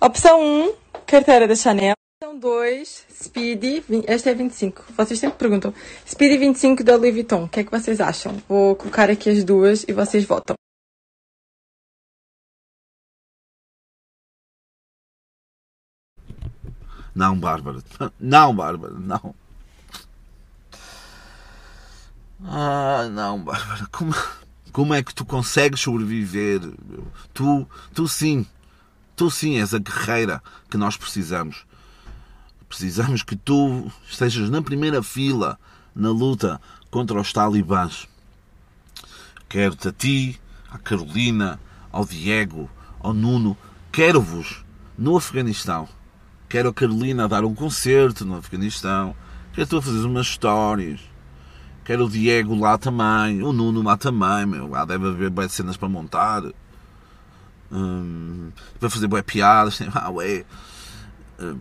Opção 0.00 0.40
1, 0.40 0.72
carteira 1.04 1.48
da 1.48 1.56
Chanel. 1.56 1.94
Opção 2.22 2.38
2, 2.38 3.01
Speedy, 3.22 3.84
esta 4.06 4.30
é 4.30 4.34
25. 4.34 4.84
Vocês 4.96 5.20
sempre 5.20 5.38
perguntam. 5.38 5.72
Speedy 6.06 6.38
25 6.38 6.82
da 6.82 6.96
Louis 6.96 7.14
Vuitton. 7.14 7.44
O 7.44 7.48
que 7.48 7.60
é 7.60 7.64
que 7.64 7.70
vocês 7.70 8.00
acham? 8.00 8.42
Vou 8.48 8.74
colocar 8.74 9.08
aqui 9.08 9.30
as 9.30 9.44
duas 9.44 9.84
e 9.86 9.92
vocês 9.92 10.24
votam. 10.24 10.56
Não, 17.14 17.38
Bárbara. 17.38 17.82
Não, 18.18 18.56
Bárbara, 18.56 18.94
não. 18.94 19.34
Ah, 22.44 23.08
não, 23.12 23.44
Bárbara. 23.44 23.86
Como, 23.92 24.12
como 24.72 24.94
é 24.94 25.02
que 25.02 25.14
tu 25.14 25.24
consegues 25.24 25.80
sobreviver? 25.80 26.60
Tu, 27.32 27.68
tu 27.94 28.08
sim. 28.08 28.46
Tu 29.14 29.30
sim 29.30 29.60
és 29.60 29.74
a 29.74 29.78
guerreira 29.78 30.42
que 30.68 30.76
nós 30.76 30.96
precisamos. 30.96 31.66
Precisamos 32.72 33.22
que 33.22 33.36
tu 33.36 33.92
estejas 34.08 34.48
na 34.48 34.62
primeira 34.62 35.02
fila 35.02 35.58
na 35.94 36.08
luta 36.08 36.58
contra 36.90 37.20
os 37.20 37.30
talibãs. 37.30 38.08
Quero-te 39.46 39.88
a 39.88 39.92
ti, 39.92 40.40
à 40.70 40.78
Carolina, 40.78 41.60
ao 41.92 42.06
Diego, 42.06 42.70
ao 42.98 43.12
Nuno. 43.12 43.58
Quero-vos 43.92 44.64
no 44.96 45.18
Afeganistão. 45.18 45.86
Quero 46.48 46.70
a 46.70 46.72
Carolina 46.72 47.26
a 47.26 47.28
dar 47.28 47.44
um 47.44 47.54
concerto 47.54 48.24
no 48.24 48.36
Afeganistão. 48.36 49.14
Quero 49.52 49.66
tu 49.66 49.76
a 49.76 49.82
fazer 49.82 50.06
umas 50.06 50.28
histórias. 50.28 51.00
Quero 51.84 52.06
o 52.06 52.10
Diego 52.10 52.58
lá 52.58 52.78
também. 52.78 53.42
O 53.42 53.52
Nuno 53.52 53.82
lá 53.82 53.98
também. 53.98 54.46
Meu. 54.46 54.66
Lá 54.66 54.86
deve 54.86 55.08
haver 55.08 55.28
boas 55.28 55.52
cenas 55.52 55.76
para 55.76 55.90
montar. 55.90 56.42
Hum, 57.70 58.50
para 58.80 58.88
fazer 58.88 59.08
boas 59.08 59.24
piadas. 59.24 59.78
Ah, 59.92 60.08
ué. 60.08 60.46
Hum, 61.38 61.58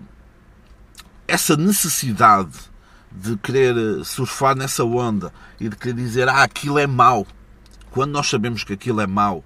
essa 1.32 1.56
necessidade 1.56 2.60
de 3.10 3.38
querer 3.38 4.04
surfar 4.04 4.54
nessa 4.54 4.84
onda 4.84 5.34
e 5.60 5.70
de 5.70 5.76
querer 5.78 5.94
dizer 5.94 6.28
ah, 6.28 6.44
aquilo 6.44 6.78
é 6.78 6.86
mau. 6.86 7.26
Quando 7.89 8.12
nós 8.12 8.28
sabemos 8.28 8.65
que 8.65 8.74
aquilo 8.74 9.00
é 9.00 9.08
mau. 9.08 9.44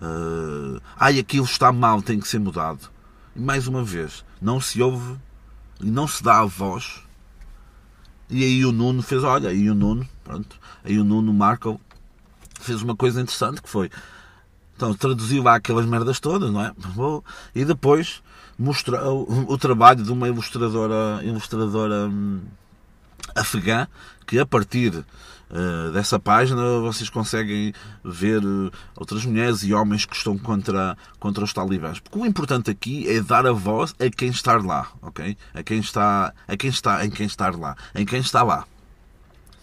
Uh, 0.00 0.80
ai, 0.96 1.18
aquilo 1.20 1.44
está 1.44 1.72
mal, 1.72 2.02
tem 2.02 2.18
que 2.18 2.26
ser 2.26 2.40
mudado. 2.40 2.90
E 3.34 3.40
mais 3.40 3.68
uma 3.68 3.84
vez, 3.84 4.24
não 4.40 4.60
se 4.60 4.82
ouve 4.82 5.16
e 5.80 5.88
não 5.88 6.08
se 6.08 6.22
dá 6.22 6.40
a 6.40 6.44
voz. 6.44 7.00
E 8.28 8.42
aí 8.44 8.64
o 8.64 8.72
Nuno 8.72 9.00
fez, 9.00 9.22
olha, 9.22 9.50
aí 9.50 9.70
o 9.70 9.74
Nuno, 9.74 10.06
pronto, 10.24 10.58
aí 10.84 10.98
o 10.98 11.04
Nuno 11.04 11.32
Marco 11.32 11.80
fez 12.60 12.82
uma 12.82 12.96
coisa 12.96 13.20
interessante 13.20 13.62
que 13.62 13.68
foi, 13.68 13.90
então 14.78 14.94
traduziu 14.94 15.42
lá 15.42 15.56
aquelas 15.56 15.84
merdas 15.84 16.20
todas, 16.20 16.52
não 16.52 16.62
é? 16.62 16.72
E 17.52 17.64
depois 17.64 18.22
mostrou 18.56 19.26
o, 19.48 19.58
trabalho 19.58 20.04
de 20.04 20.12
uma 20.12 20.28
ilustradora, 20.28 21.20
ilustradora 21.24 22.06
hum, 22.06 22.40
afegã 23.34 23.88
que 24.24 24.38
a 24.38 24.46
partir 24.46 25.04
Uh, 25.50 25.90
dessa 25.92 26.18
página 26.18 26.60
vocês 26.80 27.08
conseguem 27.08 27.72
ver 28.04 28.44
uh, 28.44 28.70
outras 28.94 29.24
mulheres 29.24 29.62
e 29.62 29.72
homens 29.72 30.04
que 30.04 30.14
estão 30.14 30.36
contra, 30.36 30.94
contra 31.18 31.42
os 31.42 31.54
talibãs. 31.54 31.98
Porque 32.00 32.18
o 32.18 32.26
importante 32.26 32.70
aqui 32.70 33.08
é 33.08 33.22
dar 33.22 33.46
a 33.46 33.52
voz 33.52 33.94
a 33.98 34.10
quem 34.10 34.28
está 34.28 34.58
lá, 34.58 34.92
ok? 35.00 35.38
A 35.54 35.62
quem 35.62 35.78
está, 35.78 36.34
a 36.46 36.54
quem 36.54 36.68
está, 36.68 37.02
em 37.02 37.08
quem 37.08 37.24
está 37.24 37.48
lá, 37.48 37.74
em 37.94 38.04
quem 38.04 38.20
está 38.20 38.42
lá, 38.42 38.66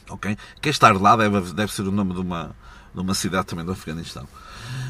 ok? 0.10 0.36
Quem 0.60 0.72
está 0.72 0.92
lá 0.92 1.16
deve, 1.16 1.54
deve 1.54 1.72
ser 1.72 1.84
o 1.84 1.92
nome 1.92 2.16
de 2.16 2.22
uma, 2.22 2.56
de 2.92 3.02
uma 3.02 3.14
cidade 3.14 3.46
também 3.46 3.64
do 3.64 3.72
Afeganistão. 3.72 4.28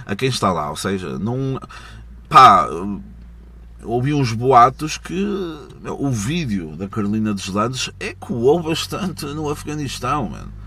A 0.05 0.15
quem 0.15 0.29
está 0.29 0.51
lá, 0.51 0.69
ou 0.69 0.75
seja, 0.75 1.17
não, 1.17 1.59
pá, 2.29 2.67
ouvi 3.83 4.13
uns 4.13 4.33
boatos 4.33 4.97
que 4.97 5.25
o 5.97 6.11
vídeo 6.11 6.75
da 6.75 6.87
Carolina 6.87 7.33
dos 7.33 7.47
Landes 7.47 7.89
ecoou 7.99 8.61
bastante 8.61 9.25
no 9.25 9.49
Afeganistão, 9.49 10.29
mano 10.29 10.65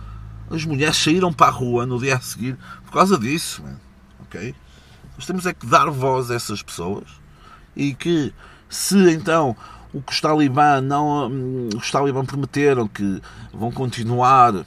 as 0.50 0.64
mulheres 0.64 0.96
saíram 0.96 1.32
para 1.32 1.48
a 1.48 1.50
rua 1.50 1.86
no 1.86 1.98
dia 1.98 2.16
a 2.16 2.20
seguir 2.20 2.56
por 2.84 2.92
causa 2.92 3.18
disso. 3.18 3.62
Ok? 4.20 4.54
Nós 5.16 5.26
temos 5.26 5.46
é 5.46 5.52
que 5.52 5.66
dar 5.66 5.90
voz 5.90 6.30
a 6.30 6.34
essas 6.34 6.62
pessoas 6.62 7.04
e 7.76 7.94
que 7.94 8.32
se 8.68 9.10
então 9.12 9.56
o 9.92 10.02
que 10.02 10.12
os 10.12 10.20
talibã 10.20 10.80
não 10.80 11.68
os 11.76 11.90
talibã 11.90 12.24
prometeram 12.24 12.86
que 12.86 13.20
vão 13.52 13.70
continuar 13.70 14.64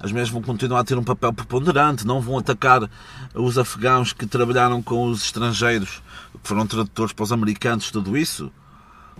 as 0.00 0.10
mulheres 0.10 0.30
vão 0.30 0.42
continuar 0.42 0.80
a 0.80 0.84
ter 0.84 0.96
um 0.96 1.04
papel 1.04 1.32
preponderante, 1.32 2.06
não 2.06 2.20
vão 2.20 2.38
atacar 2.38 2.88
os 3.34 3.58
afegãos 3.58 4.12
que 4.12 4.26
trabalharam 4.26 4.82
com 4.82 5.06
os 5.06 5.24
estrangeiros, 5.24 6.02
que 6.42 6.48
foram 6.48 6.66
tradutores 6.66 7.12
para 7.12 7.24
os 7.24 7.32
americanos, 7.32 7.90
tudo 7.90 8.16
isso. 8.16 8.52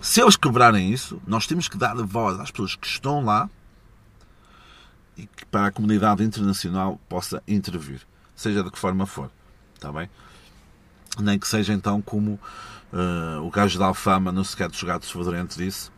Se 0.01 0.21
eles 0.21 0.35
quebrarem 0.35 0.91
isso, 0.91 1.21
nós 1.27 1.45
temos 1.45 1.67
que 1.67 1.77
dar 1.77 1.95
voz 1.95 2.39
às 2.39 2.51
pessoas 2.51 2.75
que 2.75 2.87
estão 2.87 3.23
lá 3.23 3.49
e 5.17 5.27
que 5.27 5.45
para 5.45 5.67
a 5.67 5.71
comunidade 5.71 6.23
internacional 6.23 6.99
possa 7.07 7.43
intervir, 7.47 8.01
seja 8.35 8.63
de 8.63 8.71
que 8.71 8.79
forma 8.79 9.05
for. 9.05 9.29
Está 9.75 9.91
bem? 9.91 10.09
Nem 11.19 11.37
que 11.37 11.47
seja 11.47 11.73
então 11.73 12.01
como 12.01 12.39
uh, 12.91 13.41
o 13.41 13.51
gajo 13.51 13.77
da 13.77 13.85
Alfama 13.85 14.31
no 14.31 14.43
Secreto 14.43 14.71
dos 14.71 14.83
Gatos 14.83 15.11
Fedorentes 15.11 15.57
disse, 15.57 15.91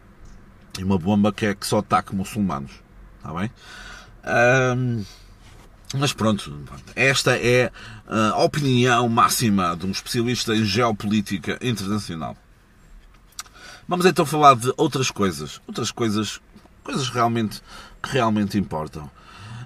e 0.77 0.83
uma 0.83 0.97
bomba 0.97 1.31
que 1.31 1.45
é 1.45 1.55
que 1.55 1.65
só 1.65 1.77
ataque 1.77 2.13
muçulmanos. 2.13 2.71
Está 3.17 3.33
bem? 3.33 3.49
Um, 4.25 5.05
mas 5.93 6.11
pronto, 6.11 6.51
esta 6.95 7.37
é 7.37 7.71
a 8.07 8.43
opinião 8.43 9.07
máxima 9.07 9.75
de 9.77 9.85
um 9.85 9.91
especialista 9.91 10.55
em 10.55 10.65
geopolítica 10.65 11.57
internacional. 11.61 12.35
Vamos 13.87 14.05
então 14.05 14.25
falar 14.25 14.55
de 14.55 14.73
outras 14.77 15.11
coisas, 15.11 15.61
outras 15.67 15.91
coisas, 15.91 16.41
coisas 16.83 17.07
realmente 17.09 17.61
que 18.01 18.09
realmente 18.09 18.57
importam. 18.57 19.05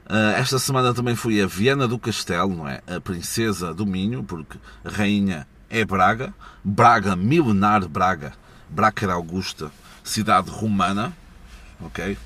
Uh, 0.05 0.35
esta 0.35 0.59
semana 0.59 0.93
também 0.93 1.15
fui 1.15 1.41
a 1.41 1.47
Viana 1.47 1.87
do 1.87 1.97
Castelo, 1.97 2.55
não 2.55 2.67
é? 2.67 2.81
A 2.87 2.99
princesa 2.99 3.73
do 3.73 3.85
Minho, 3.85 4.23
porque 4.23 4.57
a 4.83 4.89
rainha 4.89 5.47
é 5.69 5.85
Braga. 5.85 6.33
Braga, 6.63 7.15
milenar 7.15 7.87
Braga. 7.87 8.33
Braga 8.69 9.13
Augusta, 9.13 9.71
cidade 10.03 10.49
romana. 10.49 11.13
Ok? 11.79 12.17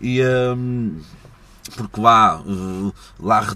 E. 0.00 0.22
Um, 0.22 1.00
porque 1.76 2.00
lá, 2.00 2.40
uh, 2.40 2.94
lá 3.18 3.46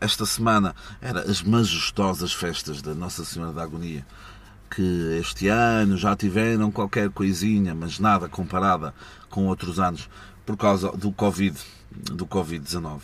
esta 0.00 0.26
semana 0.26 0.74
eram 1.00 1.20
as 1.20 1.42
majestosas 1.42 2.32
festas 2.32 2.82
da 2.82 2.94
Nossa 2.94 3.24
Senhora 3.24 3.52
da 3.52 3.62
Agonia 3.62 4.06
que 4.74 5.18
este 5.20 5.48
ano 5.48 5.98
já 5.98 6.16
tiveram 6.16 6.70
qualquer 6.70 7.10
coisinha, 7.10 7.74
mas 7.74 7.98
nada 7.98 8.26
comparada 8.28 8.94
com 9.28 9.46
outros 9.46 9.78
anos 9.78 10.08
por 10.46 10.56
causa 10.56 10.90
do 10.92 11.12
Covid, 11.12 11.58
do 11.90 12.26
Covid-19. 12.26 13.00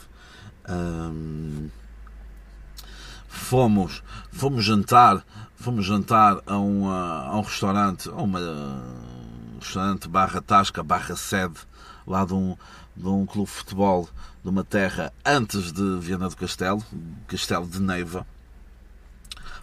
fomos, 3.28 4.02
fomos 4.32 4.64
jantar, 4.64 5.22
fomos 5.56 5.84
jantar 5.84 6.40
a 6.46 6.56
um, 6.56 6.88
a 6.88 7.36
um 7.36 7.42
restaurante, 7.42 8.08
a 8.08 8.14
uma 8.14 8.40
um 8.40 9.58
restaurante 9.60 10.08
barra 10.08 10.40
tasca, 10.40 10.82
barra 10.82 11.16
sede, 11.16 11.58
lá 12.06 12.24
de 12.24 12.32
um, 12.32 12.56
de 12.98 13.08
um 13.08 13.24
clube 13.24 13.48
de 13.48 13.54
futebol 13.56 14.08
de 14.42 14.50
uma 14.50 14.64
terra 14.64 15.12
antes 15.24 15.72
de 15.72 15.98
Viana 16.00 16.28
do 16.28 16.36
Castelo, 16.36 16.82
Castelo 17.26 17.66
de 17.66 17.80
Neiva. 17.80 18.26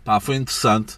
Pá, 0.04 0.20
foi 0.20 0.36
interessante. 0.36 0.98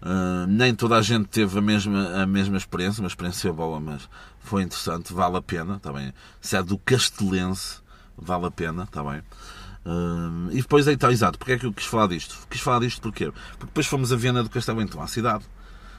Uh, 0.00 0.46
nem 0.46 0.74
toda 0.74 0.96
a 0.96 1.02
gente 1.02 1.28
teve 1.28 1.58
a 1.58 1.62
mesma, 1.62 2.22
a 2.22 2.26
mesma 2.26 2.56
experiência, 2.56 3.00
uma 3.00 3.08
experiência 3.08 3.52
boa, 3.52 3.80
mas 3.80 4.08
foi 4.38 4.62
interessante, 4.62 5.14
vale 5.14 5.36
a 5.38 5.42
pena, 5.42 5.76
está 5.76 5.92
bem. 5.92 6.12
Se 6.40 6.56
é 6.56 6.62
do 6.62 6.76
Castelense, 6.78 7.78
vale 8.16 8.46
a 8.46 8.50
pena, 8.50 8.84
está 8.84 9.02
bem. 9.02 9.22
Uh, 9.84 10.50
e 10.50 10.56
depois, 10.56 10.86
então, 10.88 11.10
exato, 11.10 11.38
porque 11.38 11.52
é 11.52 11.58
que 11.58 11.66
eu 11.66 11.72
quis 11.72 11.86
falar 11.86 12.08
disto? 12.08 12.36
Quis 12.50 12.60
falar 12.60 12.80
disto 12.80 13.00
porquê? 13.00 13.32
Porque 13.52 13.66
depois 13.66 13.86
fomos 13.86 14.12
a 14.12 14.16
Viana 14.16 14.42
do 14.42 14.50
Castelo, 14.50 14.82
então, 14.82 15.02
à 15.02 15.06
cidade. 15.06 15.44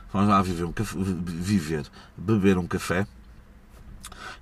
Fomos 0.10 0.28
lá 0.28 0.41
viver, 0.41 0.65
um 0.65 0.71
café, 0.71 0.98
viver 0.98 1.86
beber 2.15 2.58
um 2.58 2.67
café. 2.67 3.08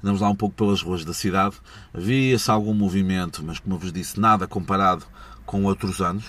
Andamos 0.01 0.21
lá 0.21 0.29
um 0.29 0.35
pouco 0.35 0.55
pelas 0.55 0.81
ruas 0.81 1.03
da 1.05 1.13
cidade. 1.13 1.55
Havia-se 1.93 2.49
algum 2.49 2.73
movimento, 2.73 3.43
mas 3.43 3.59
como 3.59 3.75
eu 3.75 3.79
vos 3.79 3.91
disse, 3.91 4.19
nada 4.19 4.47
comparado 4.47 5.05
com 5.45 5.63
outros 5.63 6.01
anos. 6.01 6.25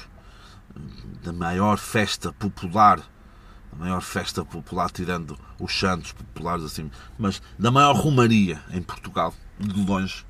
Da 1.23 1.33
maior 1.33 1.79
festa 1.79 2.33
popular 2.33 3.01
a 3.75 3.77
maior 3.77 4.01
festa 4.01 4.44
popular, 4.44 4.90
tirando 4.90 5.38
os 5.59 5.77
santos 5.77 6.12
populares 6.12 6.64
assim, 6.64 6.90
mas 7.18 7.42
da 7.59 7.70
maior 7.70 7.94
romaria 7.97 8.62
em 8.70 8.81
Portugal, 8.81 9.35
de 9.59 9.85
longe. 9.85 10.25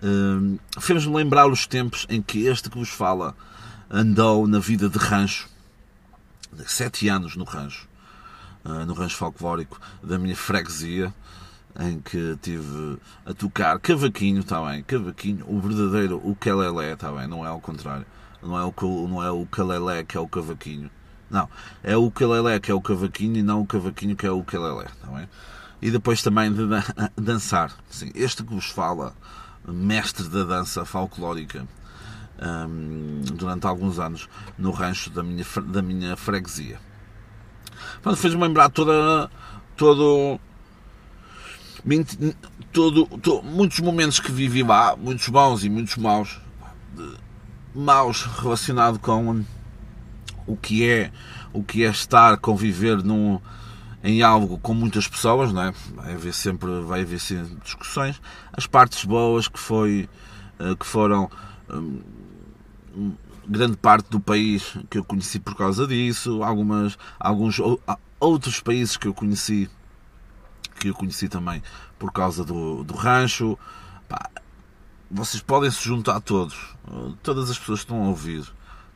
Uh, 0.00 0.58
Fez-me 0.80 1.14
lembrar 1.14 1.48
os 1.48 1.66
tempos 1.66 2.06
em 2.08 2.22
que 2.22 2.46
este 2.46 2.70
que 2.70 2.78
vos 2.78 2.90
fala 2.90 3.34
andou 3.90 4.46
na 4.46 4.60
vida 4.60 4.88
de 4.88 4.98
rancho, 4.98 5.48
sete 6.66 7.08
anos 7.08 7.34
no 7.34 7.44
rancho, 7.44 7.88
uh, 8.64 8.86
no 8.86 8.94
rancho 8.94 9.16
folclórico 9.16 9.80
da 10.02 10.18
minha 10.18 10.36
freguesia, 10.36 11.12
em 11.78 12.00
que 12.00 12.36
tive 12.42 12.98
a 13.24 13.32
tocar 13.32 13.78
cavaquinho, 13.78 14.40
está 14.40 14.60
bem, 14.64 14.82
cavaquinho, 14.82 15.44
o 15.48 15.60
verdadeiro, 15.60 16.36
calelé, 16.40 16.92
está 16.92 17.12
bem, 17.12 17.26
não 17.26 17.44
é 17.44 17.48
ao 17.48 17.60
contrário, 17.60 18.06
não 18.42 18.58
é 18.58 18.64
o, 18.64 19.08
não 19.08 19.22
é 19.22 19.30
o 19.30 19.46
calelé 19.46 20.04
que 20.04 20.16
é 20.16 20.20
o 20.20 20.28
cavaquinho, 20.28 20.90
não, 21.30 21.48
é 21.82 21.96
o 21.96 22.06
ukulele 22.06 22.58
que 22.60 22.70
é 22.70 22.74
o 22.74 22.80
cavaquinho 22.80 23.36
e 23.36 23.42
não 23.42 23.60
o 23.60 23.66
cavaquinho 23.66 24.16
que 24.16 24.26
é 24.26 24.30
o 24.30 24.38
ukulele, 24.38 24.88
não 25.06 25.18
é? 25.18 25.28
E 25.80 25.90
depois 25.90 26.22
também 26.22 26.52
de 26.52 26.66
dançar. 27.16 27.72
Sim, 27.88 28.10
este 28.14 28.42
que 28.42 28.52
vos 28.52 28.66
fala, 28.66 29.14
mestre 29.66 30.28
da 30.28 30.42
dança 30.42 30.84
folclórica, 30.84 31.66
um, 32.40 33.20
durante 33.34 33.66
alguns 33.66 33.98
anos 33.98 34.28
no 34.56 34.70
rancho 34.70 35.10
da 35.10 35.22
minha, 35.22 35.44
da 35.66 35.82
minha 35.82 36.16
freguesia. 36.16 36.80
Fez-me 38.16 38.42
lembrar 38.42 38.70
toda, 38.70 39.30
todo, 39.76 40.40
todo, 42.72 43.06
todo, 43.18 43.42
muitos 43.42 43.80
momentos 43.80 44.20
que 44.20 44.30
vivi 44.30 44.62
lá, 44.62 44.96
muitos 44.96 45.28
bons 45.28 45.64
e 45.64 45.68
muitos 45.68 45.96
maus, 45.96 46.40
maus 47.74 48.22
relacionados 48.22 49.00
com 49.00 49.44
o 50.46 50.56
que 50.56 50.88
é 50.88 51.10
o 51.52 51.62
que 51.62 51.84
é 51.84 51.88
estar, 51.88 52.36
conviver 52.38 53.02
num, 53.02 53.40
em 54.02 54.22
algo 54.22 54.58
com 54.58 54.74
muitas 54.74 55.08
pessoas, 55.08 55.52
não 55.52 55.62
é? 55.62 55.74
Vai 55.94 56.14
haver 56.14 56.32
sempre, 56.32 56.80
vai 56.82 57.02
haver 57.02 57.18
sempre 57.18 57.56
discussões. 57.62 58.20
As 58.52 58.66
partes 58.66 59.04
boas 59.04 59.48
que 59.48 59.58
foi, 59.58 60.08
eh, 60.58 60.74
que 60.78 60.86
foram 60.86 61.30
hum, 61.70 62.00
grande 63.46 63.76
parte 63.76 64.10
do 64.10 64.20
país 64.20 64.76
que 64.90 64.98
eu 64.98 65.04
conheci 65.04 65.38
por 65.38 65.56
causa 65.56 65.86
disso, 65.86 66.42
algumas, 66.42 66.98
alguns 67.18 67.58
outros 68.20 68.60
países 68.60 68.96
que 68.96 69.08
eu 69.08 69.14
conheci 69.14 69.70
que 70.78 70.88
eu 70.88 70.94
conheci 70.94 71.28
também 71.28 71.62
por 71.98 72.12
causa 72.12 72.44
do, 72.44 72.84
do 72.84 72.94
rancho. 72.94 73.58
Pá, 74.08 74.30
vocês 75.10 75.42
podem 75.42 75.70
se 75.70 75.82
juntar 75.82 76.16
a 76.16 76.20
todos, 76.20 76.56
todas 77.22 77.50
as 77.50 77.58
pessoas 77.58 77.80
que 77.80 77.84
estão 77.84 78.04
a 78.04 78.08
ouvir 78.08 78.44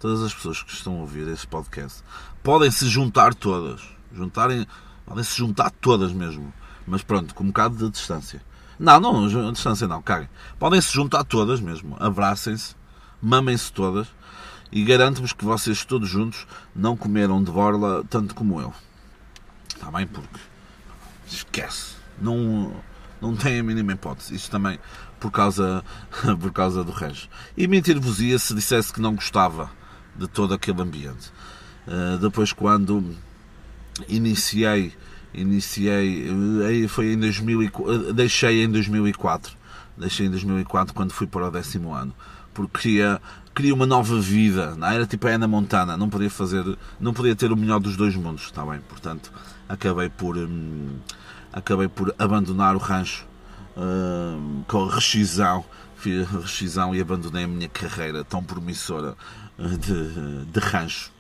todas 0.03 0.21
as 0.21 0.35
pessoas 0.35 0.61
que 0.61 0.73
estão 0.73 0.95
a 0.95 1.01
ouvir 1.03 1.29
este 1.29 1.47
podcast 1.47 2.03
podem 2.42 2.73
se 2.73 2.88
juntar 2.88 3.33
todas. 3.35 3.81
Juntarem, 4.12 4.66
podem 5.07 5.23
se 5.23 5.38
juntar 5.38 5.71
todas 5.71 6.12
mesmo. 6.12 6.53
Mas 6.85 7.05
pronto, 7.05 7.33
com 7.33 7.45
um 7.45 7.47
bocado 7.47 7.77
de 7.77 7.88
distância. 7.88 8.42
Não, 8.81 8.99
não, 8.99 9.53
distância 9.53 9.87
não, 9.87 10.03
caguem. 10.03 10.29
Podem 10.59 10.81
se 10.81 10.92
juntar 10.92 11.23
todas 11.23 11.61
mesmo. 11.61 11.97
Abracem-se, 12.01 12.75
mamem-se 13.23 13.73
todas 13.73 14.09
e 14.73 14.83
garanto-vos 14.83 15.33
que 15.33 15.45
vocês 15.45 15.85
todos 15.85 16.09
juntos 16.09 16.49
não 16.75 16.97
comeram 16.97 17.40
de 17.40 17.53
borla 17.53 18.03
tanto 18.11 18.35
como 18.35 18.61
eu. 18.61 18.75
Está 19.68 19.88
bem? 19.92 20.05
Porque 20.09 20.40
esquece. 21.35 21.97
Não, 22.21 22.75
não 23.21 23.35
tem 23.35 23.61
a 23.61 23.62
mínima 23.62 23.92
hipótese. 23.92 24.35
Isso 24.35 24.51
também 24.51 24.79
por 25.21 25.31
causa, 25.31 25.85
por 26.40 26.53
causa 26.53 26.83
do 26.85 26.92
Regis. 26.92 27.29
E 27.57 27.66
mentir-vos-ia 27.66 28.38
se 28.38 28.55
dissesse 28.55 28.92
que 28.92 29.01
não 29.01 29.14
gostava 29.14 29.71
de 30.16 30.27
todo 30.29 30.55
aquele 30.55 30.83
ambiente. 30.83 31.33
Uh, 31.87 32.18
depois 32.18 32.53
quando 32.53 33.16
iniciei, 34.09 34.92
iniciei, 35.35 36.87
foi 36.88 37.12
em 37.12 37.18
2004, 37.18 38.12
deixei 38.12 38.62
em 38.62 38.71
2004, 38.71 39.57
Deixei 39.97 40.27
em 40.27 40.31
2004 40.31 40.95
quando 40.95 41.12
fui 41.12 41.27
para 41.27 41.49
o 41.49 41.51
décimo 41.51 41.92
ano. 41.92 42.14
Porque 42.55 42.79
queria, 42.79 43.21
queria 43.55 43.75
uma 43.75 43.87
nova 43.87 44.18
vida. 44.21 44.75
Não? 44.75 44.88
É? 44.88 44.95
Era 44.97 45.07
tipo 45.07 45.27
a 45.27 45.31
Ana 45.31 45.47
Montana. 45.47 45.97
Não 45.97 46.09
podia 46.09 46.31
fazer, 46.31 46.64
não 47.01 47.12
podia 47.12 47.37
ter 47.37 47.53
o 47.53 47.57
melhor 47.57 47.79
dos 47.79 47.97
dois 47.97 48.14
mundos. 48.16 48.45
Está 48.45 48.64
bem? 48.64 48.81
Portanto, 48.88 49.33
acabei 49.68 50.09
por, 50.09 50.37
hum, 50.37 50.97
acabei 51.53 51.88
por 51.88 52.15
abandonar 52.19 52.75
o 52.75 52.79
rancho 52.79 53.27
hum, 53.77 54.65
com 54.67 54.87
rescisão. 54.87 55.65
Fiz 55.97 56.29
rescisão 56.29 56.95
e 56.95 57.01
abandonei 57.01 57.45
a 57.45 57.49
minha 57.49 57.69
carreira 57.69 58.25
tão 58.25 58.43
promissora 58.43 59.17
de, 59.57 60.45
de 60.47 60.61
rancho. 60.61 61.12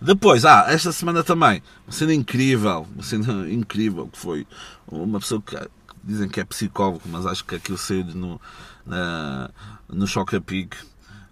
Depois, 0.00 0.44
ah, 0.44 0.64
esta 0.68 0.90
semana 0.90 1.22
também, 1.22 1.62
uma 1.86 1.92
cena 1.92 2.12
incrível, 2.12 2.88
uma 2.92 3.02
cena 3.02 3.48
incrível 3.48 4.08
que 4.08 4.18
foi 4.18 4.46
uma 4.88 5.20
pessoa 5.20 5.40
que 5.40 5.56
dizem 6.02 6.28
que 6.28 6.40
é 6.40 6.44
psicólogo, 6.44 7.02
mas 7.06 7.24
acho 7.24 7.44
que 7.44 7.54
aquilo 7.54 7.78
saiu 7.78 8.04
no, 8.06 8.40
na, 8.84 9.50
no 9.88 10.06
Choque 10.06 10.34
a 10.34 10.40
Pique, 10.40 10.76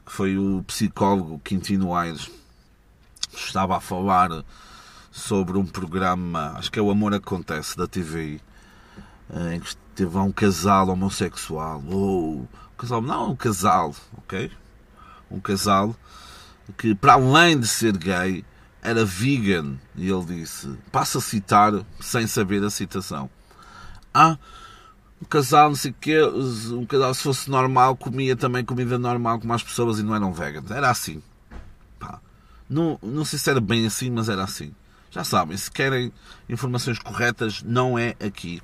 que 0.06 0.12
foi 0.12 0.38
o 0.38 0.62
psicólogo 0.66 1.40
Quintino 1.40 1.94
Aires, 1.94 2.30
estava 3.34 3.76
a 3.76 3.80
falar 3.80 4.44
sobre 5.20 5.58
um 5.58 5.66
programa, 5.66 6.54
acho 6.56 6.72
que 6.72 6.78
é 6.78 6.82
o 6.82 6.90
Amor 6.90 7.14
Acontece, 7.14 7.76
da 7.76 7.86
TVI, 7.86 8.40
em 9.52 9.60
que 9.60 9.76
teve 9.94 10.16
um 10.16 10.32
casal 10.32 10.88
homossexual, 10.88 11.82
ou 11.86 12.40
um 12.40 12.48
casal, 12.76 13.02
não, 13.02 13.32
um 13.32 13.36
casal, 13.36 13.94
ok? 14.16 14.50
Um 15.30 15.38
casal 15.38 15.94
que, 16.76 16.94
para 16.94 17.14
além 17.14 17.58
de 17.58 17.68
ser 17.68 17.96
gay, 17.96 18.44
era 18.82 19.04
vegan. 19.04 19.76
E 19.94 20.08
ele 20.10 20.24
disse: 20.24 20.68
passa 20.90 21.18
a 21.18 21.20
citar 21.20 21.72
sem 22.00 22.26
saber 22.26 22.64
a 22.64 22.70
citação. 22.70 23.30
Ah, 24.12 24.38
um 25.20 25.24
casal, 25.26 25.68
não 25.68 25.76
sei 25.76 25.90
o 25.90 25.94
quê, 25.94 26.18
um 26.72 26.86
casal, 26.86 27.14
se 27.14 27.22
fosse 27.22 27.50
normal, 27.50 27.96
comia 27.96 28.34
também 28.34 28.64
comida 28.64 28.98
normal 28.98 29.38
como 29.38 29.52
as 29.52 29.62
pessoas 29.62 29.98
e 29.98 30.02
não 30.02 30.14
eram 30.14 30.32
veganos. 30.32 30.70
Era 30.70 30.90
assim. 30.90 31.22
Pá. 31.98 32.20
Não, 32.68 32.98
não 33.02 33.24
sei 33.24 33.38
se 33.38 33.50
era 33.50 33.60
bem 33.60 33.86
assim, 33.86 34.10
mas 34.10 34.28
era 34.28 34.42
assim. 34.42 34.74
Já 35.10 35.24
sabem, 35.24 35.56
se 35.56 35.70
querem 35.70 36.12
informações 36.48 36.98
corretas, 36.98 37.62
não 37.62 37.98
é 37.98 38.14
aqui. 38.24 38.62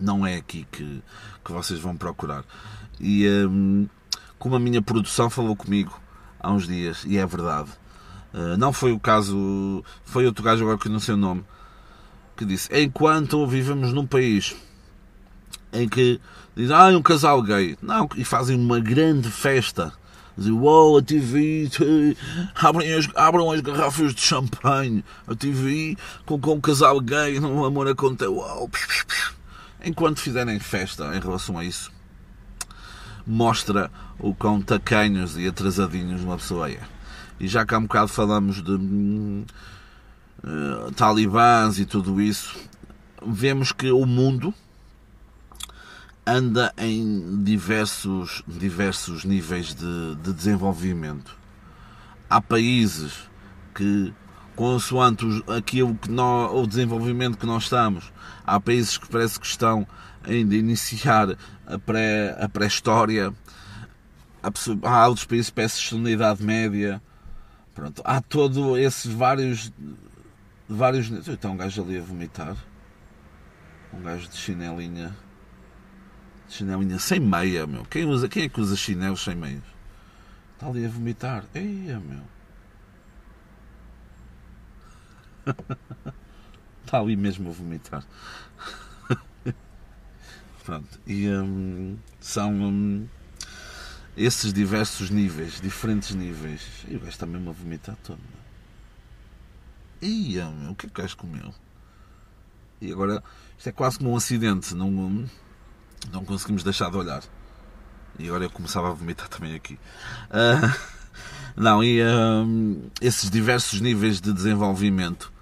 Não 0.00 0.24
é 0.24 0.36
aqui 0.36 0.66
que, 0.70 1.02
que 1.44 1.52
vocês 1.52 1.80
vão 1.80 1.96
procurar. 1.96 2.44
E 3.00 3.28
hum, 3.28 3.88
como 4.38 4.54
a 4.54 4.60
minha 4.60 4.80
produção 4.80 5.28
falou 5.28 5.56
comigo 5.56 6.00
há 6.38 6.52
uns 6.52 6.66
dias, 6.68 7.04
e 7.04 7.18
é 7.18 7.26
verdade, 7.26 7.70
uh, 8.32 8.56
não 8.56 8.72
foi 8.72 8.92
o 8.92 9.00
caso, 9.00 9.84
foi 10.04 10.24
outro 10.26 10.44
gajo 10.44 10.62
agora 10.62 10.78
que 10.78 10.88
não 10.88 11.00
sei 11.00 11.14
o 11.14 11.18
nome, 11.18 11.44
que 12.36 12.44
disse: 12.44 12.68
Enquanto 12.72 13.44
vivemos 13.46 13.92
num 13.92 14.06
país 14.06 14.54
em 15.72 15.88
que 15.88 16.20
dizem, 16.56 16.74
ah, 16.74 16.88
um 16.88 17.02
casal 17.02 17.42
gay, 17.42 17.76
não, 17.82 18.08
e 18.16 18.24
fazem 18.24 18.56
uma 18.56 18.80
grande 18.80 19.30
festa. 19.30 19.92
Dizem, 20.38 20.52
uau, 20.52 20.90
wow, 20.90 20.98
a 20.98 21.02
TV, 21.02 21.68
abrem 22.54 22.94
as, 22.94 23.08
abram 23.16 23.50
as 23.50 23.60
garrafas 23.60 24.14
de 24.14 24.20
champanhe, 24.20 25.04
a 25.26 25.34
TV 25.34 25.96
com, 26.24 26.38
com 26.38 26.54
um 26.54 26.60
casal 26.60 27.00
gay, 27.00 27.40
no 27.40 27.64
amor 27.64 27.88
acontece, 27.88 28.30
uau, 28.30 28.60
wow. 28.60 28.70
enquanto 29.84 30.20
fizerem 30.20 30.60
festa 30.60 31.12
em 31.16 31.18
relação 31.18 31.58
a 31.58 31.64
isso, 31.64 31.90
mostra 33.26 33.90
o 34.16 34.32
quão 34.32 34.62
tacanhos 34.62 35.36
e 35.36 35.48
atrasadinhos 35.48 36.22
uma 36.22 36.36
pessoa 36.36 36.70
é. 36.70 36.80
E 37.40 37.48
já 37.48 37.66
que 37.66 37.74
há 37.74 37.78
um 37.78 37.82
bocado 37.82 38.06
falamos 38.06 38.62
de 38.62 38.70
uh, 38.74 39.44
talibãs 40.94 41.80
e 41.80 41.84
tudo 41.84 42.20
isso, 42.20 42.56
vemos 43.26 43.72
que 43.72 43.90
o 43.90 44.06
mundo 44.06 44.54
anda 46.28 46.74
em 46.76 47.42
diversos, 47.42 48.42
diversos 48.46 49.24
níveis 49.24 49.74
de, 49.74 50.14
de 50.16 50.32
desenvolvimento. 50.34 51.34
Há 52.28 52.38
países 52.38 53.30
que, 53.74 54.12
consoante 54.54 55.24
aquilo 55.56 55.94
que 55.94 56.10
nós, 56.10 56.52
o 56.52 56.66
desenvolvimento 56.66 57.38
que 57.38 57.46
nós 57.46 57.62
estamos, 57.62 58.12
há 58.46 58.60
países 58.60 58.98
que 58.98 59.08
parece 59.08 59.40
que 59.40 59.46
estão 59.46 59.86
ainda 60.22 60.54
a 60.54 60.58
iniciar 60.58 61.28
a 61.66 61.78
pré-história, 62.48 63.32
a 64.42 64.50
pré 64.50 64.72
há 64.82 65.08
outros 65.08 65.24
países 65.24 65.48
que 65.48 65.56
parecem 65.56 65.78
que 65.78 65.84
estão 65.84 65.98
na 66.00 66.10
Idade 66.10 66.44
Média. 66.44 67.00
Pronto, 67.74 68.02
há 68.04 68.20
todos 68.20 68.78
esses 68.78 69.10
vários. 69.10 69.72
vários 70.68 71.08
então, 71.26 71.52
um 71.52 71.56
gajo 71.56 71.82
ali 71.82 71.96
a 71.96 72.02
vomitar. 72.02 72.54
Um 73.94 74.02
gajo 74.02 74.28
de 74.28 74.36
chinelinha 74.36 75.16
Chinelinha 76.48 76.98
sem 76.98 77.20
meia, 77.20 77.66
meu. 77.66 77.84
Quem, 77.84 78.04
usa, 78.06 78.28
quem 78.28 78.44
é 78.44 78.48
que 78.48 78.60
usa 78.60 78.76
chinelos 78.76 79.22
sem 79.22 79.34
meias? 79.34 79.62
Está 80.54 80.66
ali 80.66 80.84
a 80.84 80.88
vomitar. 80.88 81.44
Eia, 81.54 82.00
meu. 82.00 82.22
Está 86.84 87.00
ali 87.00 87.16
mesmo 87.16 87.50
a 87.50 87.52
vomitar. 87.52 88.04
Pronto. 90.64 91.00
E 91.06 91.28
um, 91.28 91.98
são 92.18 92.50
um, 92.50 93.06
esses 94.16 94.52
diversos 94.52 95.10
níveis, 95.10 95.60
diferentes 95.60 96.14
níveis. 96.14 96.62
E 96.88 96.96
o 96.96 96.98
gajo 96.98 97.10
está 97.10 97.26
mesmo 97.26 97.50
a 97.50 97.52
vomitar 97.52 97.96
todo. 98.02 98.20
Ia, 100.00 100.46
meu, 100.50 100.72
o 100.72 100.74
que 100.74 100.86
é 100.86 100.88
que 100.88 100.98
o 100.98 101.02
gajo 101.02 101.16
comeu? 101.16 101.54
E 102.80 102.90
agora, 102.90 103.22
isto 103.56 103.68
é 103.68 103.72
quase 103.72 103.98
como 103.98 104.10
um 104.12 104.16
acidente. 104.16 104.74
Não, 104.74 105.26
não 106.12 106.24
conseguimos 106.24 106.62
deixar 106.62 106.90
de 106.90 106.96
olhar. 106.96 107.22
E 108.18 108.26
agora 108.26 108.44
eu 108.44 108.50
começava 108.50 108.88
a 108.88 108.92
vomitar 108.92 109.28
também 109.28 109.54
aqui. 109.54 109.78
Uh, 110.30 110.74
não, 111.56 111.82
e 111.82 112.00
uh, 112.02 112.90
esses 113.00 113.30
diversos 113.30 113.80
níveis 113.80 114.20
de 114.20 114.32
desenvolvimento 114.32 115.32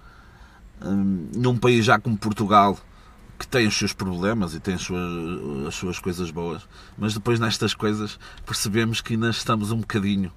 uh, 0.81 0.85
num 1.35 1.57
país 1.57 1.85
já 1.85 1.99
como 1.99 2.17
Portugal 2.17 2.77
que 3.39 3.47
tem 3.47 3.67
os 3.67 3.77
seus 3.77 3.93
problemas 3.93 4.55
e 4.55 4.59
tem 4.59 4.75
as 4.75 4.81
suas, 4.81 5.67
as 5.67 5.75
suas 5.75 5.99
coisas 5.99 6.31
boas, 6.31 6.67
mas 6.97 7.13
depois 7.13 7.39
nestas 7.39 7.73
coisas 7.73 8.19
percebemos 8.45 8.99
que 8.99 9.13
ainda 9.13 9.29
estamos 9.29 9.71
um 9.71 9.77
bocadinho 9.77 10.31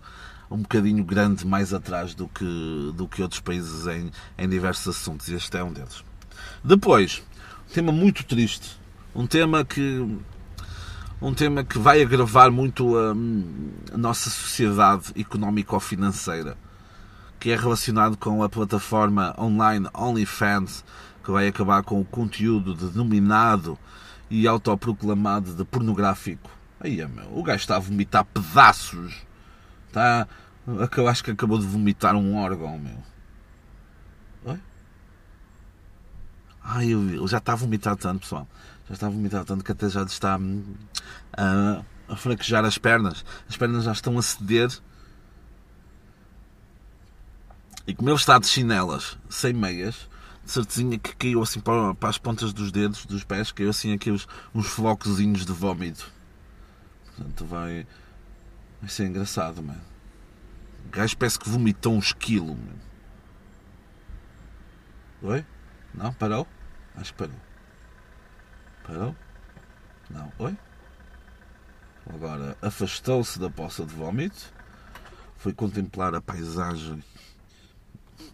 um 0.50 0.58
bocadinho 0.58 1.04
grande 1.04 1.46
mais 1.46 1.72
atrás 1.72 2.12
do 2.12 2.26
que, 2.26 2.92
do 2.94 3.06
que 3.06 3.22
outros 3.22 3.40
países 3.40 3.86
em, 3.86 4.10
em 4.36 4.48
diversos 4.48 4.96
assuntos, 4.96 5.28
e 5.28 5.34
este 5.34 5.56
é 5.56 5.62
um 5.62 5.72
deles. 5.72 6.04
Depois, 6.64 7.22
um 7.70 7.72
tema 7.72 7.92
muito 7.92 8.24
triste, 8.24 8.79
um 9.14 9.26
tema 9.26 9.64
que 9.64 10.18
um 11.20 11.34
tema 11.34 11.62
que 11.62 11.78
vai 11.78 12.00
agravar 12.00 12.50
muito 12.50 12.96
a, 12.96 13.10
a 13.92 13.98
nossa 13.98 14.30
sociedade 14.30 15.12
económico-financeira, 15.14 16.56
que 17.38 17.50
é 17.50 17.56
relacionado 17.56 18.16
com 18.16 18.42
a 18.42 18.48
plataforma 18.48 19.34
online 19.38 19.86
OnlyFans, 19.92 20.82
que 21.22 21.30
vai 21.30 21.48
acabar 21.48 21.82
com 21.82 22.00
o 22.00 22.04
conteúdo 22.06 22.74
denominado 22.74 23.78
e 24.30 24.48
autoproclamado 24.48 25.54
de 25.54 25.62
pornográfico. 25.62 26.50
Aí, 26.80 27.06
meu, 27.06 27.36
o 27.36 27.42
gajo 27.42 27.58
está 27.58 27.76
a 27.76 27.80
vomitar 27.80 28.24
pedaços. 28.24 29.14
Está, 29.88 30.26
eu 30.96 31.06
acho 31.06 31.22
que 31.22 31.32
acabou 31.32 31.58
de 31.58 31.66
vomitar 31.66 32.16
um 32.16 32.38
órgão, 32.38 32.78
meu. 32.78 32.96
Oi? 34.46 34.60
Ai, 36.64 36.92
ele 36.92 37.26
já 37.26 37.36
está 37.36 37.52
a 37.52 37.56
vomitar 37.56 37.94
tanto, 37.96 38.20
pessoal 38.20 38.48
já 38.90 38.94
está 38.94 39.06
a 39.06 39.10
vomitar 39.10 39.44
tanto 39.44 39.62
que 39.62 39.70
até 39.70 39.88
já 39.88 40.02
está 40.02 40.36
hum, 40.36 40.64
a, 41.32 41.84
a 42.08 42.16
fraquejar 42.16 42.64
as 42.64 42.76
pernas. 42.76 43.24
As 43.48 43.56
pernas 43.56 43.84
já 43.84 43.92
estão 43.92 44.18
a 44.18 44.22
ceder. 44.22 44.68
E 47.86 47.94
como 47.94 48.10
ele 48.10 48.16
está 48.16 48.36
de 48.36 48.48
chinelas, 48.48 49.16
sem 49.28 49.52
meias, 49.52 50.08
de 50.44 50.50
certezinha 50.50 50.98
que 50.98 51.14
caiu 51.14 51.40
assim 51.40 51.60
para, 51.60 51.94
para, 51.94 52.08
as 52.08 52.18
pontas 52.18 52.52
dos 52.52 52.72
dedos, 52.72 53.06
dos 53.06 53.22
pés, 53.22 53.52
caiu 53.52 53.70
assim 53.70 53.92
aqui 53.92 54.10
uns, 54.10 54.26
uns 54.52 54.66
flocozinhos 54.66 55.46
de 55.46 55.52
vómito. 55.52 56.10
Portanto, 57.06 57.44
vai, 57.44 57.86
vai 58.80 58.90
ser 58.90 59.06
engraçado, 59.06 59.62
mano. 59.62 59.80
O 60.86 60.90
gajo 60.90 61.16
parece 61.16 61.38
que 61.38 61.48
vomitou 61.48 61.94
uns 61.94 62.12
quilos, 62.12 62.56
mano. 62.56 62.80
Oi? 65.22 65.44
Não? 65.94 66.12
Parou? 66.12 66.46
Acho 66.96 67.12
que 67.12 67.18
parou. 67.18 67.49
Parou? 68.90 69.14
Não. 70.10 70.32
Oi? 70.40 70.58
Agora 72.12 72.58
afastou-se 72.60 73.38
da 73.38 73.48
poça 73.48 73.86
de 73.86 73.94
vómito, 73.94 74.52
foi 75.36 75.52
contemplar 75.52 76.12
a 76.12 76.20
paisagem 76.20 77.00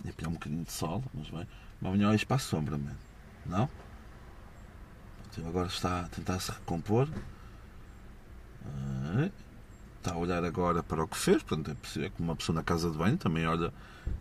e 0.03 0.09
apanhar 0.09 0.31
um 0.31 0.33
bocadinho 0.33 0.65
de 0.65 0.73
sol, 0.73 1.05
mas 1.13 1.29
bem, 1.29 1.47
mas 1.79 1.93
melhor 1.93 2.19
para 2.25 2.37
a 2.37 2.39
sombra, 2.39 2.79
mano. 2.79 2.97
Não? 3.45 3.69
Então 5.27 5.47
agora 5.47 5.67
está 5.67 6.01
a 6.01 6.09
tentar 6.09 6.41
se 6.41 6.51
recompor. 6.51 7.07
Está 9.99 10.15
a 10.15 10.17
olhar 10.17 10.43
agora 10.43 10.83
para 10.83 11.05
o 11.05 11.09
que 11.09 11.19
fez, 11.19 11.43
portanto 11.43 11.71
é 11.71 11.75
possível 11.75 12.11
que 12.11 12.23
uma 12.23 12.35
pessoa 12.35 12.57
na 12.57 12.63
casa 12.63 12.91
de 12.91 12.97
banho 12.97 13.19
também 13.19 13.47
olha 13.47 13.75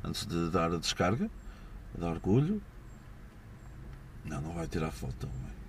antes 0.03 0.25
de 0.25 0.49
dar 0.49 0.73
a 0.73 0.77
descarga, 0.77 1.31
dá 1.97 2.07
orgulho. 2.07 2.61
Não, 4.25 4.41
não 4.41 4.53
vai 4.53 4.67
tirar 4.67 4.91
foto 4.91 5.15
também. 5.15 5.64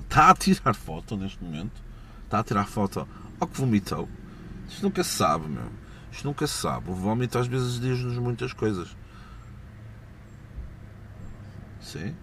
Está 0.00 0.30
a 0.30 0.34
tirar 0.34 0.74
foto 0.74 1.16
neste 1.16 1.42
momento. 1.42 1.82
Está 2.24 2.40
a 2.40 2.44
tirar 2.44 2.66
foto 2.66 3.08
ao 3.40 3.48
que 3.48 3.60
vomitou. 3.60 4.08
Isto 4.68 4.82
nunca 4.82 5.04
se 5.04 5.10
sabe, 5.10 5.48
meu. 5.48 5.70
Isto 6.10 6.26
nunca 6.26 6.46
se 6.46 6.54
sabe. 6.54 6.90
O 6.90 6.94
vómito 6.94 7.38
às 7.38 7.46
vezes 7.46 7.80
diz-nos 7.80 8.18
muitas 8.18 8.52
coisas. 8.52 8.96
Sim. 11.80 12.14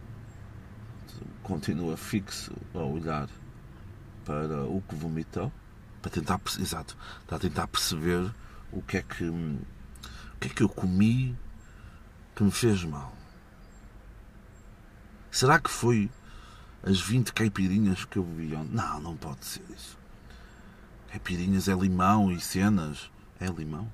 Continua 1.43 1.97
fixo 1.97 2.53
a 2.73 2.79
olhar 2.79 3.29
para 4.25 4.63
o 4.63 4.81
que 4.87 4.95
vomitou. 4.95 5.51
Para 6.01 6.11
tentar, 6.11 6.41
exato, 6.59 6.97
está 7.21 7.35
a 7.35 7.39
tentar 7.39 7.67
perceber 7.67 8.33
o 8.71 8.81
que 8.81 8.97
é 8.97 9.01
que 9.03 9.23
o 9.25 9.59
que 10.39 10.47
é 10.47 10.51
que 10.51 10.63
eu 10.63 10.69
comi 10.69 11.37
que 12.35 12.43
me 12.43 12.49
fez 12.49 12.83
mal. 12.83 13.15
Será 15.29 15.59
que 15.59 15.69
foi 15.69 16.09
as 16.83 16.99
20 16.99 17.33
caipirinhas 17.33 18.05
que 18.05 18.17
eu 18.17 18.23
bebi 18.23 18.55
ontem? 18.55 18.73
Não, 18.73 18.99
não 18.99 19.17
pode 19.17 19.45
ser 19.45 19.63
isso. 19.69 19.97
Caipirinhas 21.09 21.67
é 21.67 21.73
limão 21.73 22.31
e 22.31 22.39
cenas. 22.39 23.11
É 23.39 23.47
limão? 23.47 23.91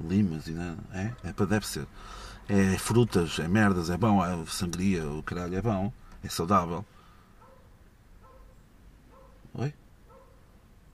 Limas 0.00 0.46
e 0.46 0.52
não 0.52 0.78
é? 0.92 1.14
É 1.24 1.32
para 1.32 1.46
deve 1.46 1.66
ser. 1.66 1.86
É 2.48 2.76
frutas, 2.78 3.38
é 3.38 3.46
merdas, 3.46 3.90
é 3.90 3.96
bom, 3.96 4.24
é 4.24 4.46
sangria, 4.46 5.08
o 5.08 5.22
caralho 5.22 5.56
é 5.56 5.62
bom, 5.62 5.92
é 6.24 6.28
saudável. 6.28 6.84
Oi? 9.54 9.72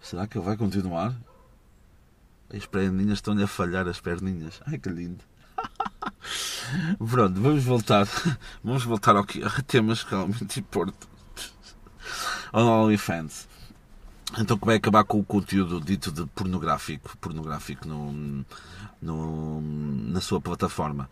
Será 0.00 0.26
que 0.26 0.36
ele 0.36 0.44
vai 0.44 0.56
continuar? 0.56 1.16
As 2.52 2.66
perninhas 2.66 3.18
estão-lhe 3.18 3.42
a 3.42 3.46
falhar 3.46 3.88
as 3.88 4.00
perninhas. 4.00 4.60
Ai 4.66 4.78
que 4.78 4.88
lindo. 4.88 5.24
Pronto, 6.98 7.40
vamos 7.40 7.64
voltar. 7.64 8.06
Vamos 8.62 8.84
voltar 8.84 9.16
ao 9.16 9.24
que, 9.24 9.42
a 9.42 9.50
temas 9.62 10.02
que 10.02 10.10
realmente 10.10 10.58
importam. 10.60 11.08
Ao 12.52 12.84
OnlyFans. 12.84 13.48
Então 14.38 14.58
é 14.66 14.74
acabar 14.74 15.04
com 15.04 15.20
o 15.20 15.24
conteúdo 15.24 15.80
dito 15.80 16.10
de 16.10 16.26
pornográfico, 16.26 17.16
pornográfico 17.18 17.86
no, 17.86 18.44
no, 19.00 19.60
na 19.60 20.20
sua 20.20 20.40
plataforma? 20.40 21.08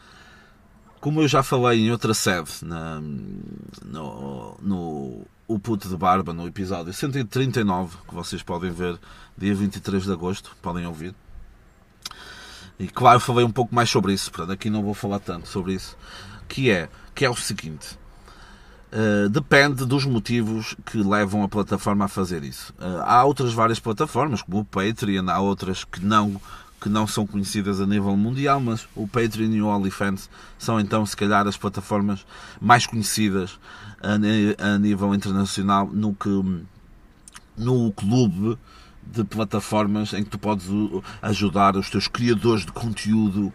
Como 1.00 1.20
eu 1.20 1.28
já 1.28 1.42
falei 1.42 1.86
em 1.86 1.92
outra 1.92 2.12
sede, 2.14 2.50
na, 2.62 3.00
no, 3.84 4.56
no 4.60 5.26
O 5.46 5.58
Puto 5.58 5.88
de 5.88 5.96
Barba, 5.96 6.32
no 6.32 6.46
episódio 6.46 6.92
139, 6.92 7.96
que 8.08 8.14
vocês 8.14 8.42
podem 8.42 8.70
ver 8.70 8.98
dia 9.36 9.54
23 9.54 10.04
de 10.04 10.12
agosto, 10.12 10.56
podem 10.60 10.86
ouvir. 10.86 11.14
E 12.78 12.88
claro, 12.88 13.20
falei 13.20 13.44
um 13.44 13.50
pouco 13.50 13.74
mais 13.74 13.88
sobre 13.88 14.12
isso, 14.12 14.30
portanto 14.30 14.52
aqui 14.52 14.68
não 14.68 14.82
vou 14.82 14.94
falar 14.94 15.20
tanto 15.20 15.48
sobre 15.48 15.74
isso. 15.74 15.96
Que 16.48 16.70
é, 16.70 16.88
que 17.14 17.24
é 17.24 17.30
o 17.30 17.36
seguinte. 17.36 17.98
Uh, 18.92 19.28
depende 19.28 19.84
dos 19.84 20.04
motivos 20.04 20.76
que 20.86 20.98
levam 20.98 21.42
a 21.42 21.48
plataforma 21.48 22.04
a 22.04 22.08
fazer 22.08 22.44
isso. 22.44 22.72
Uh, 22.78 23.02
há 23.04 23.24
outras 23.24 23.52
várias 23.52 23.80
plataformas, 23.80 24.40
como 24.42 24.60
o 24.60 24.64
Patreon, 24.64 25.28
há 25.28 25.40
outras 25.40 25.82
que 25.82 26.04
não, 26.04 26.40
que 26.80 26.88
não 26.88 27.04
são 27.04 27.26
conhecidas 27.26 27.80
a 27.80 27.86
nível 27.86 28.16
mundial, 28.16 28.60
mas 28.60 28.86
o 28.94 29.08
Patreon 29.08 29.50
e 29.50 29.62
o 29.62 29.66
OnlyFans 29.66 30.30
são 30.56 30.78
então, 30.78 31.04
se 31.04 31.16
calhar, 31.16 31.44
as 31.48 31.56
plataformas 31.56 32.24
mais 32.60 32.86
conhecidas 32.86 33.58
a, 34.00 34.74
a 34.74 34.78
nível 34.78 35.12
internacional 35.12 35.88
no 35.88 36.14
que 36.14 36.64
no 37.56 37.92
clube 37.92 38.58
de 39.06 39.24
plataformas 39.24 40.12
em 40.12 40.24
que 40.24 40.30
tu 40.30 40.38
podes 40.38 40.66
ajudar 41.22 41.76
os 41.76 41.90
teus 41.90 42.08
criadores 42.08 42.64
de 42.64 42.72
conteúdo 42.72 43.52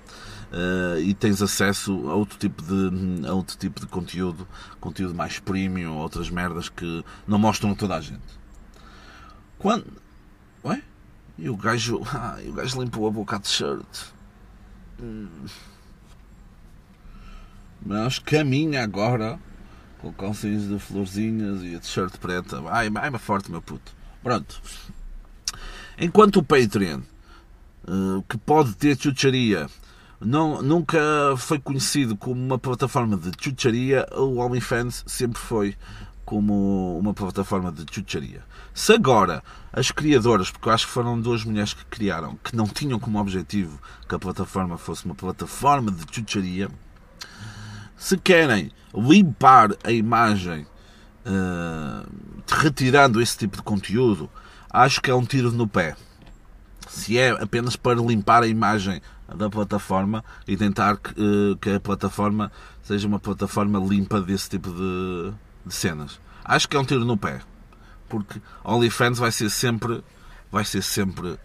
uh, 0.51 0.99
e 0.99 1.13
tens 1.13 1.41
acesso 1.41 2.09
a 2.09 2.13
outro 2.13 2.37
tipo 2.37 2.61
de 2.63 3.27
a 3.27 3.33
outro 3.33 3.57
tipo 3.57 3.79
de 3.79 3.87
conteúdo, 3.87 4.47
conteúdo 4.79 5.15
mais 5.15 5.39
premium, 5.39 5.97
outras 5.97 6.29
merdas 6.29 6.69
que 6.69 7.03
não 7.27 7.37
mostram 7.37 7.71
a 7.71 7.75
toda 7.75 7.95
a 7.95 8.01
gente. 8.01 8.39
Quando 9.57 9.85
Ué? 10.63 10.81
E 11.37 11.49
o 11.49 11.55
gajo, 11.55 12.01
ah, 12.13 12.37
o 12.45 12.53
gajo 12.53 12.81
limpou 12.81 13.07
a 13.07 13.11
boca 13.11 13.39
de 13.39 13.47
shirt. 13.47 14.07
Hum. 15.01 15.27
Mas 17.85 18.19
caminha 18.19 18.83
agora 18.83 19.39
com 19.99 20.11
calcinhos 20.13 20.67
de 20.67 20.79
florzinhas 20.79 21.61
e 21.63 21.75
a 21.75 21.79
t-shirt 21.79 22.17
preta. 22.17 22.61
Ai, 22.67 22.89
ai, 22.95 23.17
forte, 23.17 23.49
meu 23.49 23.61
puto. 23.61 23.93
Pronto. 24.21 24.61
Enquanto 25.99 26.37
o 26.37 26.43
Patreon, 26.43 27.01
eh, 27.85 28.23
que 28.29 28.37
pode 28.37 28.73
ter 28.75 28.97
chucharia, 28.97 29.67
não, 30.21 30.61
nunca 30.61 30.99
foi 31.37 31.59
conhecido 31.59 32.15
como 32.15 32.41
uma 32.41 32.57
plataforma 32.57 33.17
de 33.17 33.31
chucharia, 33.37 34.07
o 34.15 34.37
OnlyFans 34.37 35.03
sempre 35.05 35.39
foi 35.39 35.75
como 36.23 36.97
uma 36.97 37.13
plataforma 37.13 37.69
de 37.69 37.83
chucharia. 37.91 38.43
Se 38.73 38.93
agora 38.93 39.43
as 39.73 39.91
criadoras, 39.91 40.49
porque 40.49 40.69
eu 40.69 40.73
acho 40.73 40.87
que 40.87 40.93
foram 40.93 41.19
duas 41.19 41.43
mulheres 41.43 41.73
que 41.73 41.83
criaram, 41.85 42.37
que 42.43 42.55
não 42.55 42.65
tinham 42.65 42.97
como 42.97 43.19
objetivo 43.19 43.77
que 44.07 44.15
a 44.15 44.19
plataforma 44.19 44.77
fosse 44.77 45.05
uma 45.05 45.15
plataforma 45.15 45.91
de 45.91 46.05
chucharia, 46.15 46.69
se 47.97 48.17
querem 48.17 48.71
limpar 48.93 49.71
a 49.83 49.91
imagem 49.91 50.65
uh, 51.25 52.09
retirando 52.47 53.21
esse 53.21 53.37
tipo 53.37 53.57
de 53.57 53.63
conteúdo, 53.63 54.29
acho 54.69 55.01
que 55.01 55.09
é 55.09 55.15
um 55.15 55.25
tiro 55.25 55.51
no 55.51 55.67
pé. 55.67 55.95
Se 56.87 57.17
é 57.17 57.29
apenas 57.31 57.75
para 57.75 57.99
limpar 57.99 58.43
a 58.43 58.47
imagem 58.47 59.01
da 59.35 59.49
plataforma 59.49 60.23
e 60.47 60.57
tentar 60.57 60.97
que, 60.97 61.11
eh, 61.11 61.57
que 61.61 61.69
a 61.71 61.79
plataforma 61.79 62.51
seja 62.83 63.07
uma 63.07 63.19
plataforma 63.19 63.79
limpa 63.79 64.19
desse 64.21 64.49
tipo 64.49 64.69
de, 64.71 65.31
de, 65.65 65.73
cenas. 65.73 66.19
Acho 66.43 66.67
que 66.67 66.75
é 66.75 66.79
um 66.79 66.85
tiro 66.85 67.05
no 67.05 67.17
pé. 67.17 67.41
Porque 68.07 68.41
OnlyFans 68.63 69.19
vai 69.19 69.31
ser 69.31 69.49
sempre 69.51 70.03
vai 70.51 70.65
ser 70.65 70.81
sempre 70.81 71.37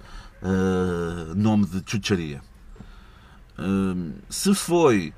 uh, 0.42 1.34
nome 1.36 1.66
de 1.66 1.82
chucharia. 1.86 2.40
Uh, 3.58 4.14
se 4.30 4.54
foi 4.54 5.12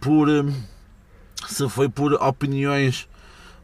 por 0.00 0.28
uh, 0.28 0.54
se 1.48 1.68
foi 1.68 1.88
por 1.88 2.14
opiniões 2.14 3.08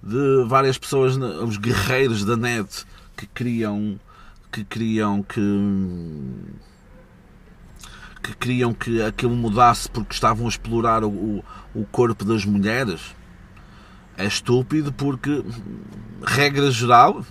de 0.03 0.45
várias 0.49 0.77
pessoas, 0.77 1.17
os 1.17 1.57
guerreiros 1.57 2.25
da 2.25 2.37
net 2.37 2.85
que 3.21 3.27
queriam 3.27 4.01
que 4.51 4.65
queriam 4.65 5.23
que 5.23 5.41
que 8.23 8.35
queriam 8.37 8.73
que 8.73 9.03
aquilo 9.03 9.37
mudasse 9.37 9.91
porque 9.91 10.15
estavam 10.15 10.47
a 10.47 10.49
explorar 10.49 11.05
o, 11.05 11.45
o 11.75 11.85
corpo 11.87 12.25
das 12.25 12.45
mulheres? 12.45 13.15
É 14.17 14.25
estúpido 14.25 14.93
porque 14.93 15.45
regra 16.25 16.71
geral 16.71 17.25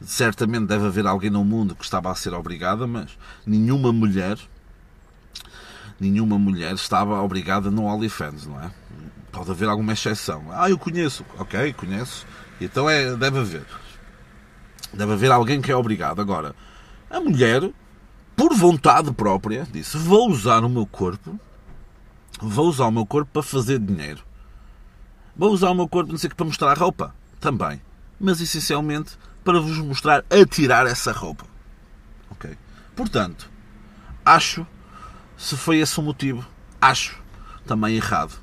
certamente 0.00 0.66
deve 0.66 0.86
haver 0.86 1.06
alguém 1.06 1.30
no 1.30 1.44
mundo 1.44 1.74
que 1.74 1.84
estava 1.84 2.10
a 2.10 2.14
ser 2.14 2.32
obrigada 2.32 2.86
mas 2.86 3.16
nenhuma 3.46 3.92
mulher 3.92 4.38
nenhuma 6.00 6.38
mulher 6.38 6.74
estava 6.74 7.20
obrigada 7.22 7.70
no 7.70 7.84
OnlyFans 7.84 8.46
não 8.46 8.60
é? 8.60 8.70
Pode 9.30 9.50
haver 9.50 9.68
alguma 9.68 9.92
exceção. 9.92 10.46
Ah 10.50 10.70
eu 10.70 10.78
conheço. 10.78 11.24
Ok 11.38 11.72
conheço. 11.74 12.26
Então 12.60 12.88
é 12.88 13.14
deve 13.16 13.38
haver 13.38 13.64
Deve 14.92 15.12
haver 15.12 15.30
alguém 15.30 15.60
que 15.60 15.70
é 15.72 15.76
obrigado. 15.76 16.20
Agora, 16.20 16.54
a 17.10 17.20
mulher, 17.20 17.70
por 18.36 18.54
vontade 18.54 19.12
própria, 19.12 19.66
disse: 19.70 19.96
Vou 19.96 20.30
usar 20.30 20.64
o 20.64 20.68
meu 20.68 20.86
corpo, 20.86 21.38
vou 22.40 22.68
usar 22.68 22.86
o 22.86 22.92
meu 22.92 23.06
corpo 23.06 23.30
para 23.32 23.42
fazer 23.42 23.78
dinheiro. 23.78 24.22
Vou 25.36 25.50
usar 25.50 25.70
o 25.70 25.74
meu 25.74 25.88
corpo, 25.88 26.12
não 26.12 26.18
sei 26.18 26.28
que, 26.28 26.36
para 26.36 26.46
mostrar 26.46 26.76
roupa. 26.76 27.14
Também. 27.40 27.80
Mas 28.20 28.40
essencialmente 28.40 29.16
para 29.42 29.60
vos 29.60 29.78
mostrar 29.78 30.24
a 30.30 30.46
tirar 30.46 30.86
essa 30.86 31.12
roupa. 31.12 31.44
Ok? 32.30 32.56
Portanto, 32.94 33.50
acho, 34.24 34.66
se 35.36 35.56
foi 35.56 35.78
esse 35.78 35.98
o 35.98 36.02
motivo, 36.02 36.46
acho 36.80 37.20
também 37.66 37.96
errado. 37.96 38.40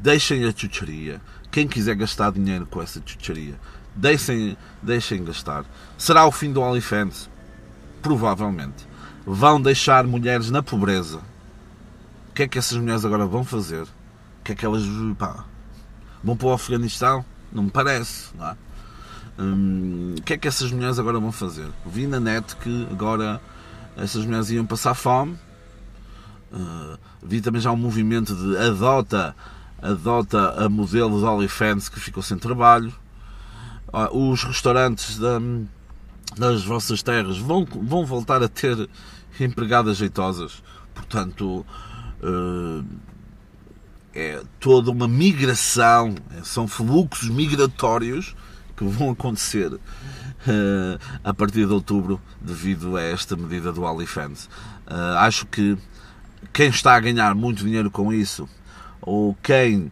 Deixem 0.00 0.44
a 0.44 0.52
chucharia. 0.54 1.20
Quem 1.50 1.66
quiser 1.66 1.96
gastar 1.96 2.30
dinheiro 2.30 2.66
com 2.66 2.80
essa 2.80 3.02
chucharia, 3.04 3.58
Deixem, 3.94 4.56
deixem 4.82 5.24
gastar. 5.24 5.64
Será 5.98 6.26
o 6.26 6.32
fim 6.32 6.52
do 6.52 6.60
OnlyFans? 6.60 7.28
Provavelmente. 8.02 8.88
Vão 9.26 9.60
deixar 9.60 10.06
mulheres 10.06 10.50
na 10.50 10.62
pobreza. 10.62 11.18
O 12.30 12.32
que 12.34 12.44
é 12.44 12.48
que 12.48 12.58
essas 12.58 12.78
mulheres 12.78 13.04
agora 13.04 13.26
vão 13.26 13.44
fazer? 13.44 13.82
O 13.82 14.44
que 14.44 14.52
é 14.52 14.54
que 14.54 14.64
elas 14.64 14.82
pá, 15.18 15.44
vão 16.22 16.36
para 16.36 16.48
o 16.48 16.52
Afeganistão? 16.52 17.24
Não 17.52 17.64
me 17.64 17.70
parece. 17.70 18.34
Não 18.36 18.48
é? 18.48 18.56
hum, 19.38 20.14
o 20.18 20.22
que 20.22 20.34
é 20.34 20.38
que 20.38 20.48
essas 20.48 20.70
mulheres 20.70 20.98
agora 20.98 21.18
vão 21.18 21.32
fazer? 21.32 21.68
Vi 21.84 22.06
na 22.06 22.20
net 22.20 22.56
que 22.56 22.86
agora 22.90 23.40
essas 23.96 24.24
mulheres 24.24 24.50
iam 24.50 24.66
passar 24.66 24.94
fome. 24.94 25.38
Uh, 26.52 26.98
vi 27.22 27.40
também 27.40 27.60
já 27.60 27.70
um 27.70 27.76
movimento 27.76 28.34
de 28.34 28.56
adota, 28.56 29.36
adota 29.80 30.64
a 30.64 30.68
modelo 30.68 31.18
de 31.18 31.24
OnlyFans 31.24 31.88
que 31.88 32.00
ficou 32.00 32.22
sem 32.22 32.38
trabalho. 32.38 32.92
Ah, 33.92 34.08
os 34.12 34.44
restaurantes 34.44 35.18
da, 35.18 35.40
das 36.36 36.64
vossas 36.64 37.02
terras 37.02 37.38
vão, 37.38 37.64
vão 37.64 38.06
voltar 38.06 38.42
a 38.42 38.48
ter 38.48 38.88
empregadas 39.38 39.96
jeitosas. 39.96 40.62
Portanto, 40.94 41.64
uh, 42.22 42.84
é 44.14 44.42
toda 44.58 44.90
uma 44.90 45.08
migração, 45.08 46.14
são 46.42 46.68
fluxos 46.68 47.28
migratórios 47.28 48.34
que 48.76 48.84
vão 48.84 49.10
acontecer 49.10 49.72
uh, 49.72 49.80
a 51.22 51.34
partir 51.34 51.66
de 51.66 51.72
outubro 51.72 52.20
devido 52.40 52.96
a 52.96 53.02
esta 53.02 53.36
medida 53.36 53.72
do. 53.72 53.82
Uh, 53.82 54.48
acho 55.18 55.46
que 55.46 55.76
quem 56.52 56.68
está 56.68 56.94
a 56.94 57.00
ganhar 57.00 57.34
muito 57.34 57.64
dinheiro 57.64 57.90
com 57.90 58.12
isso, 58.12 58.48
ou 59.00 59.36
quem 59.42 59.90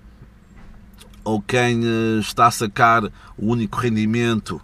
ou 1.29 1.43
quem 1.43 1.85
uh, 1.85 2.21
está 2.21 2.47
a 2.47 2.51
sacar 2.51 3.05
o 3.37 3.47
único 3.47 3.79
rendimento 3.79 4.61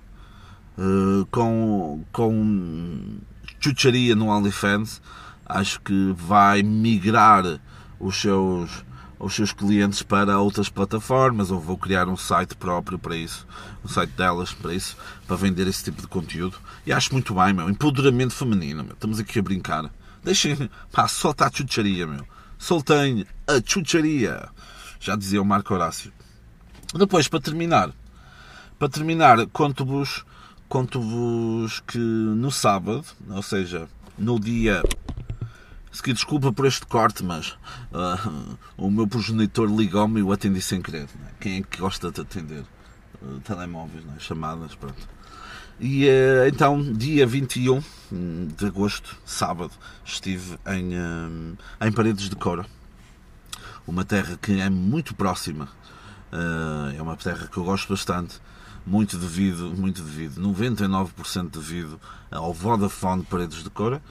com, 1.30 2.02
com 2.10 3.18
chucharia 3.60 4.16
no 4.16 4.26
OnlyFans, 4.26 5.00
acho 5.46 5.80
que 5.80 6.12
vai 6.16 6.64
migrar 6.64 7.60
os 8.00 8.20
seus 8.20 8.84
os 9.18 9.34
seus 9.34 9.52
clientes 9.52 10.02
para 10.02 10.38
outras 10.38 10.68
plataformas 10.68 11.50
ou 11.50 11.58
vou 11.58 11.78
criar 11.78 12.08
um 12.08 12.16
site 12.16 12.54
próprio 12.56 12.98
para 12.98 13.16
isso, 13.16 13.46
um 13.84 13.88
site 13.88 14.10
delas 14.10 14.52
para 14.52 14.74
isso, 14.74 14.96
para 15.26 15.36
vender 15.36 15.66
esse 15.66 15.84
tipo 15.84 16.02
de 16.02 16.08
conteúdo. 16.08 16.58
E 16.84 16.92
acho 16.92 17.12
muito 17.12 17.34
bem, 17.34 17.54
meu. 17.54 17.70
Empoderamento 17.70 18.34
feminino, 18.34 18.84
meu. 18.84 18.92
Estamos 18.92 19.18
aqui 19.18 19.38
a 19.38 19.42
brincar. 19.42 19.90
Deixem, 20.22 20.68
pá, 20.92 21.08
solta 21.08 21.46
a 21.46 21.50
chucharia, 21.50 22.06
meu. 22.06 22.26
Soltem 22.58 23.24
a 23.46 23.62
chucharia. 23.64 24.48
Já 25.00 25.16
dizia 25.16 25.40
o 25.40 25.44
Marco 25.44 25.72
Horácio. 25.72 26.12
Depois, 26.94 27.28
para 27.28 27.40
terminar, 27.40 27.90
para 28.78 28.88
terminar, 28.88 29.46
conto-vos 29.48 30.24
conto-vos 30.68 31.80
que 31.80 31.98
no 31.98 32.50
sábado, 32.50 33.04
ou 33.28 33.42
seja, 33.42 33.88
no 34.18 34.40
dia 34.40 34.82
se 35.94 36.02
que 36.02 36.12
desculpa 36.12 36.52
por 36.52 36.66
este 36.66 36.84
corte, 36.86 37.22
mas 37.22 37.50
uh, 37.92 38.58
o 38.76 38.90
meu 38.90 39.06
progenitor 39.06 39.68
ligou-me 39.68 40.18
e 40.18 40.22
eu 40.22 40.32
atendi 40.32 40.60
sem 40.60 40.82
querer. 40.82 41.04
É? 41.04 41.08
Quem 41.38 41.58
é 41.58 41.62
que 41.62 41.78
gosta 41.78 42.10
de 42.10 42.20
atender 42.20 42.64
uh, 43.22 43.38
telemóveis, 43.44 44.04
é? 44.16 44.18
chamadas, 44.18 44.74
pronto. 44.74 45.08
E 45.78 46.06
uh, 46.06 46.48
então, 46.48 46.82
dia 46.92 47.24
21 47.24 47.80
de 48.56 48.66
agosto, 48.66 49.16
sábado, 49.24 49.70
estive 50.04 50.58
em, 50.66 50.90
em 51.80 51.92
Paredes 51.92 52.28
de 52.28 52.34
Cora, 52.34 52.66
uma 53.86 54.04
terra 54.04 54.36
que 54.42 54.60
é 54.60 54.68
muito 54.68 55.14
próxima, 55.14 55.68
é 56.96 57.02
uma 57.02 57.16
terra 57.16 57.46
que 57.46 57.56
eu 57.56 57.64
gosto 57.64 57.88
bastante, 57.88 58.40
muito 58.86 59.16
devido, 59.16 59.72
muito 59.76 60.02
devido, 60.02 60.40
99% 60.40 61.50
devido 61.50 62.00
ao 62.30 62.52
Vodafone 62.52 63.22
Paredes 63.24 63.62
de 63.62 63.70
Cora, 63.70 64.02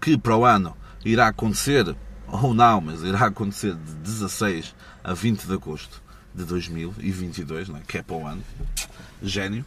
que 0.00 0.18
para 0.18 0.36
o 0.36 0.44
ano 0.44 0.76
irá 1.04 1.28
acontecer, 1.28 1.96
ou 2.26 2.52
não, 2.52 2.80
mas 2.80 3.02
irá 3.02 3.26
acontecer 3.26 3.74
de 3.74 3.94
16 3.94 4.74
a 5.02 5.14
20 5.14 5.46
de 5.46 5.52
agosto 5.52 6.02
de 6.34 6.44
2022, 6.44 7.68
não 7.68 7.76
é? 7.76 7.80
que 7.86 7.98
é 7.98 8.02
para 8.02 8.16
o 8.16 8.26
ano. 8.26 8.42
Gênio. 9.22 9.64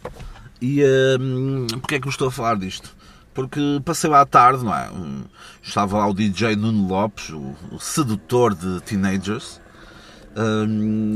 E 0.61 0.81
um, 1.19 1.67
porque 1.81 1.95
é 1.95 1.99
que 1.99 2.07
eu 2.07 2.11
estou 2.11 2.27
a 2.27 2.31
falar 2.31 2.55
disto? 2.55 2.95
Porque 3.33 3.59
passei 3.83 4.09
lá 4.09 4.21
à 4.21 4.25
tarde, 4.25 4.63
não 4.63 4.73
é? 4.73 4.89
Estava 5.61 5.97
lá 5.97 6.07
o 6.07 6.13
DJ 6.13 6.55
Nuno 6.55 6.87
Lopes, 6.87 7.29
o, 7.29 7.55
o 7.71 7.79
sedutor 7.79 8.53
de 8.53 8.79
teenagers. 8.81 9.59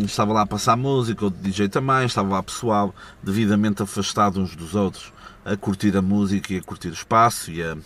Estava 0.05 0.33
lá 0.33 0.41
a 0.41 0.45
passar 0.45 0.77
música, 0.77 1.25
o 1.25 1.29
DJ 1.29 1.69
também, 1.69 2.05
estava 2.05 2.29
lá 2.29 2.43
pessoal 2.43 2.93
devidamente 3.23 3.81
afastado 3.81 4.39
uns 4.39 4.55
dos 4.55 4.75
outros 4.75 5.11
a 5.43 5.55
curtir 5.55 5.95
a 5.97 6.01
música 6.01 6.53
e 6.53 6.57
a 6.57 6.61
curtir 6.61 6.89
o 6.89 6.93
espaço 6.93 7.49
e 7.51 7.63
a, 7.63 7.77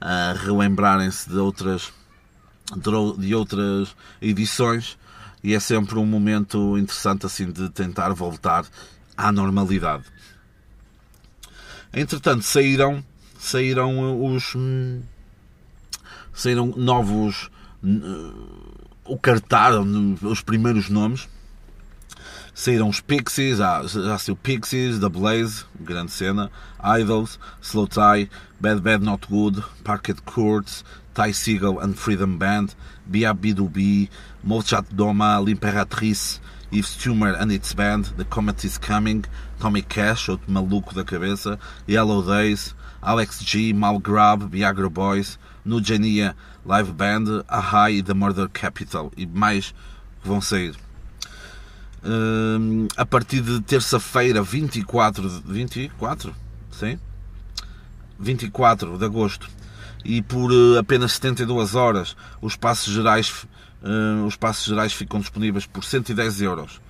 a 0.00 0.32
relembrarem-se 0.34 1.28
de 1.28 1.36
outras, 1.36 1.92
de 3.18 3.34
outras 3.34 3.96
edições 4.20 4.96
e 5.42 5.54
é 5.54 5.60
sempre 5.60 5.98
um 5.98 6.06
momento 6.06 6.76
interessante 6.78 7.26
assim 7.26 7.50
de 7.50 7.68
tentar 7.70 8.12
voltar 8.12 8.64
à 9.16 9.32
normalidade. 9.32 10.04
Entretanto, 11.92 12.44
saíram, 12.44 13.04
saíram 13.38 14.22
os 14.32 14.56
saíram 16.32 16.72
novos 16.76 17.50
o 19.10 19.18
cartaz, 19.18 19.74
os 20.22 20.40
primeiros 20.40 20.88
nomes 20.88 21.28
saíram 22.54 22.88
os 22.88 23.00
Pixies, 23.00 23.58
já, 23.58 23.82
já 23.82 24.18
saiu 24.18 24.36
Pixies, 24.36 25.00
The 25.00 25.08
Blaze, 25.08 25.64
grande 25.80 26.12
cena, 26.12 26.50
Idols, 27.00 27.38
Slow 27.60 27.88
Tie, 27.88 28.30
Bad 28.60 28.80
Bad 28.80 29.04
Not 29.04 29.26
Good, 29.26 29.64
Parquet 29.82 30.16
Courts, 30.24 30.84
Ty 31.12 31.32
Seagull 31.32 31.80
and 31.80 31.94
Freedom 31.94 32.36
Band, 32.36 32.74
B.A.B.D.B., 33.06 34.08
Molchat 34.46 34.84
Doma, 34.94 35.40
L'Imperatrice, 35.40 36.38
Yves 36.70 36.96
Tumor 36.96 37.34
and 37.34 37.50
its 37.50 37.74
band, 37.74 38.04
The 38.16 38.24
Comet 38.24 38.64
is 38.64 38.78
Coming, 38.78 39.24
Tommy 39.58 39.82
Cash, 39.82 40.28
outro 40.28 40.52
maluco 40.52 40.94
da 40.94 41.02
cabeça, 41.02 41.58
Yellow 41.88 42.22
Days, 42.22 42.76
Alex 43.02 43.40
G, 43.40 43.72
Malgrab, 43.72 44.48
Viagra 44.48 44.88
Boys, 44.88 45.36
Nugenia 45.64 46.36
Live 46.64 46.92
Band, 46.92 47.44
Ahai 47.48 47.94
e 47.94 48.02
The 48.02 48.14
Murder 48.14 48.48
Capital 48.48 49.12
e 49.16 49.26
mais 49.26 49.74
que 50.22 50.28
vão 50.28 50.40
sair 50.40 50.74
a 52.96 53.04
partir 53.04 53.40
de 53.40 53.60
terça-feira, 53.60 54.42
24 54.42 55.28
de 55.28 55.52
24, 55.52 56.34
sim? 56.70 56.98
24 58.18 58.98
de 58.98 59.04
agosto, 59.04 59.48
e 60.04 60.22
por 60.22 60.50
uh, 60.50 60.78
apenas 60.78 61.12
72 61.12 61.74
horas 61.74 62.16
os 62.40 62.56
passos 62.56 62.92
gerais 62.92 63.46
uh, 63.82 64.24
os 64.26 64.36
passos 64.36 64.64
gerais 64.64 64.92
ficam 64.92 65.20
disponíveis 65.20 65.66
por 65.66 65.84
110 65.84 66.42
euros. 66.42 66.80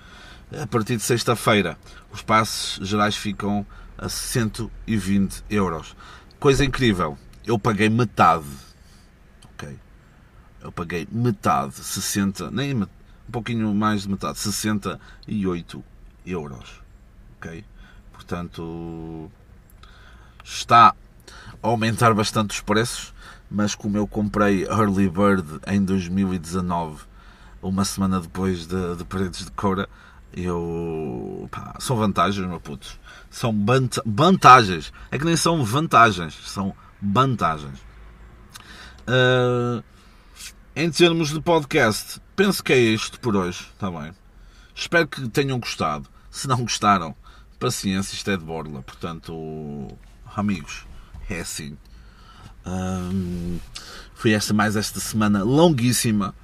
A 0.60 0.66
partir 0.66 0.96
de 0.96 1.02
sexta-feira 1.02 1.76
os 2.12 2.22
passos 2.22 2.86
gerais 2.86 3.16
ficam 3.16 3.66
a 3.98 4.08
120 4.08 5.44
euros. 5.50 5.94
Coisa 6.38 6.64
incrível, 6.64 7.18
eu 7.46 7.58
paguei 7.58 7.88
metade. 7.88 8.46
Ok? 9.44 9.78
Eu 10.62 10.72
paguei 10.72 11.06
metade, 11.10 11.74
60, 11.74 12.50
nem 12.50 12.74
um 12.74 12.86
pouquinho 13.30 13.74
mais 13.74 14.02
de 14.02 14.10
metade, 14.10 14.38
68 14.38 15.84
euros. 16.26 16.82
Ok? 17.36 17.64
Portanto, 18.12 19.30
está 20.44 20.94
a 21.62 21.66
aumentar 21.66 22.14
bastante 22.14 22.50
os 22.50 22.60
preços, 22.60 23.14
mas 23.50 23.74
como 23.74 23.96
eu 23.96 24.06
comprei 24.06 24.64
Early 24.64 25.08
Bird 25.08 25.60
em 25.66 25.84
2019, 25.84 27.04
uma 27.62 27.84
semana 27.84 28.20
depois 28.20 28.66
de, 28.66 28.96
de 28.96 29.04
Paredes 29.04 29.44
de 29.44 29.50
Cora, 29.52 29.88
eu. 30.32 31.48
Pá, 31.50 31.74
são 31.78 31.96
vantagens, 31.96 32.46
meu 32.46 32.60
putos. 32.60 32.98
São 33.28 33.54
vantagens. 34.06 34.92
É 35.10 35.18
que 35.18 35.24
nem 35.24 35.36
são 35.36 35.64
vantagens, 35.64 36.34
são 36.46 36.66
vantagens. 36.66 36.89
Uh, 39.08 39.82
em 40.76 40.90
termos 40.90 41.30
de 41.30 41.40
podcast, 41.40 42.20
penso 42.36 42.62
que 42.62 42.72
é 42.72 42.78
isto 42.78 43.18
por 43.20 43.34
hoje, 43.34 43.66
está 43.72 43.90
bem? 43.90 44.12
Espero 44.74 45.08
que 45.08 45.28
tenham 45.28 45.58
gostado. 45.58 46.08
Se 46.30 46.46
não 46.46 46.58
gostaram, 46.58 47.14
paciência, 47.58 48.14
isto 48.14 48.30
é 48.30 48.36
de 48.36 48.44
borla. 48.44 48.82
Portanto, 48.82 49.88
amigos, 50.36 50.86
é 51.28 51.40
assim. 51.40 51.76
Hum, 52.64 53.58
foi 54.14 54.32
esta 54.32 54.54
mais 54.54 54.76
esta 54.76 55.00
semana 55.00 55.42
longuíssima. 55.42 56.34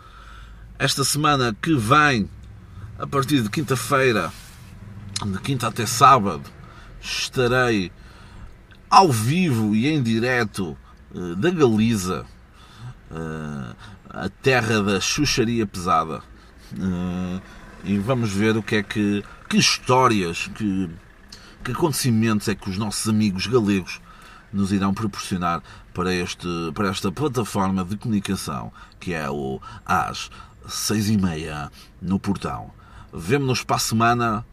Esta 0.78 1.04
semana 1.04 1.56
que 1.60 1.74
vem, 1.74 2.28
a 2.98 3.06
partir 3.06 3.42
de 3.42 3.48
quinta-feira, 3.48 4.32
de 5.24 5.38
quinta 5.40 5.68
até 5.68 5.86
sábado, 5.86 6.44
estarei 7.00 7.92
ao 8.90 9.10
vivo 9.10 9.74
e 9.74 9.86
em 9.88 10.02
direto 10.02 10.76
uh, 11.14 11.36
da 11.36 11.50
Galiza. 11.50 12.24
Uh, 13.10 13.76
a 14.10 14.28
terra 14.28 14.82
da 14.82 15.00
chucharia 15.00 15.66
pesada. 15.66 16.22
Uh, 16.72 17.40
e 17.84 17.98
vamos 17.98 18.32
ver 18.32 18.56
o 18.56 18.62
que 18.62 18.76
é 18.76 18.82
que. 18.82 19.22
que 19.48 19.58
histórias, 19.58 20.48
que, 20.54 20.90
que 21.62 21.72
acontecimentos 21.72 22.48
é 22.48 22.54
que 22.54 22.70
os 22.70 22.78
nossos 22.78 23.08
amigos 23.08 23.46
galegos 23.46 24.00
nos 24.52 24.72
irão 24.72 24.94
proporcionar 24.94 25.62
para, 25.92 26.14
este, 26.14 26.48
para 26.74 26.88
esta 26.88 27.12
plataforma 27.12 27.84
de 27.84 27.96
comunicação 27.96 28.72
que 28.98 29.12
é 29.12 29.30
o 29.30 29.60
às 29.84 30.30
seis 30.68 31.08
e 31.08 31.16
meia 31.16 31.70
no 32.00 32.18
portão. 32.18 32.72
Vemo-nos 33.12 33.62
para 33.62 33.76
a 33.76 33.78
semana 33.78 34.46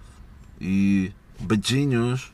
e 0.61 1.11
beijinhos. 1.39 2.31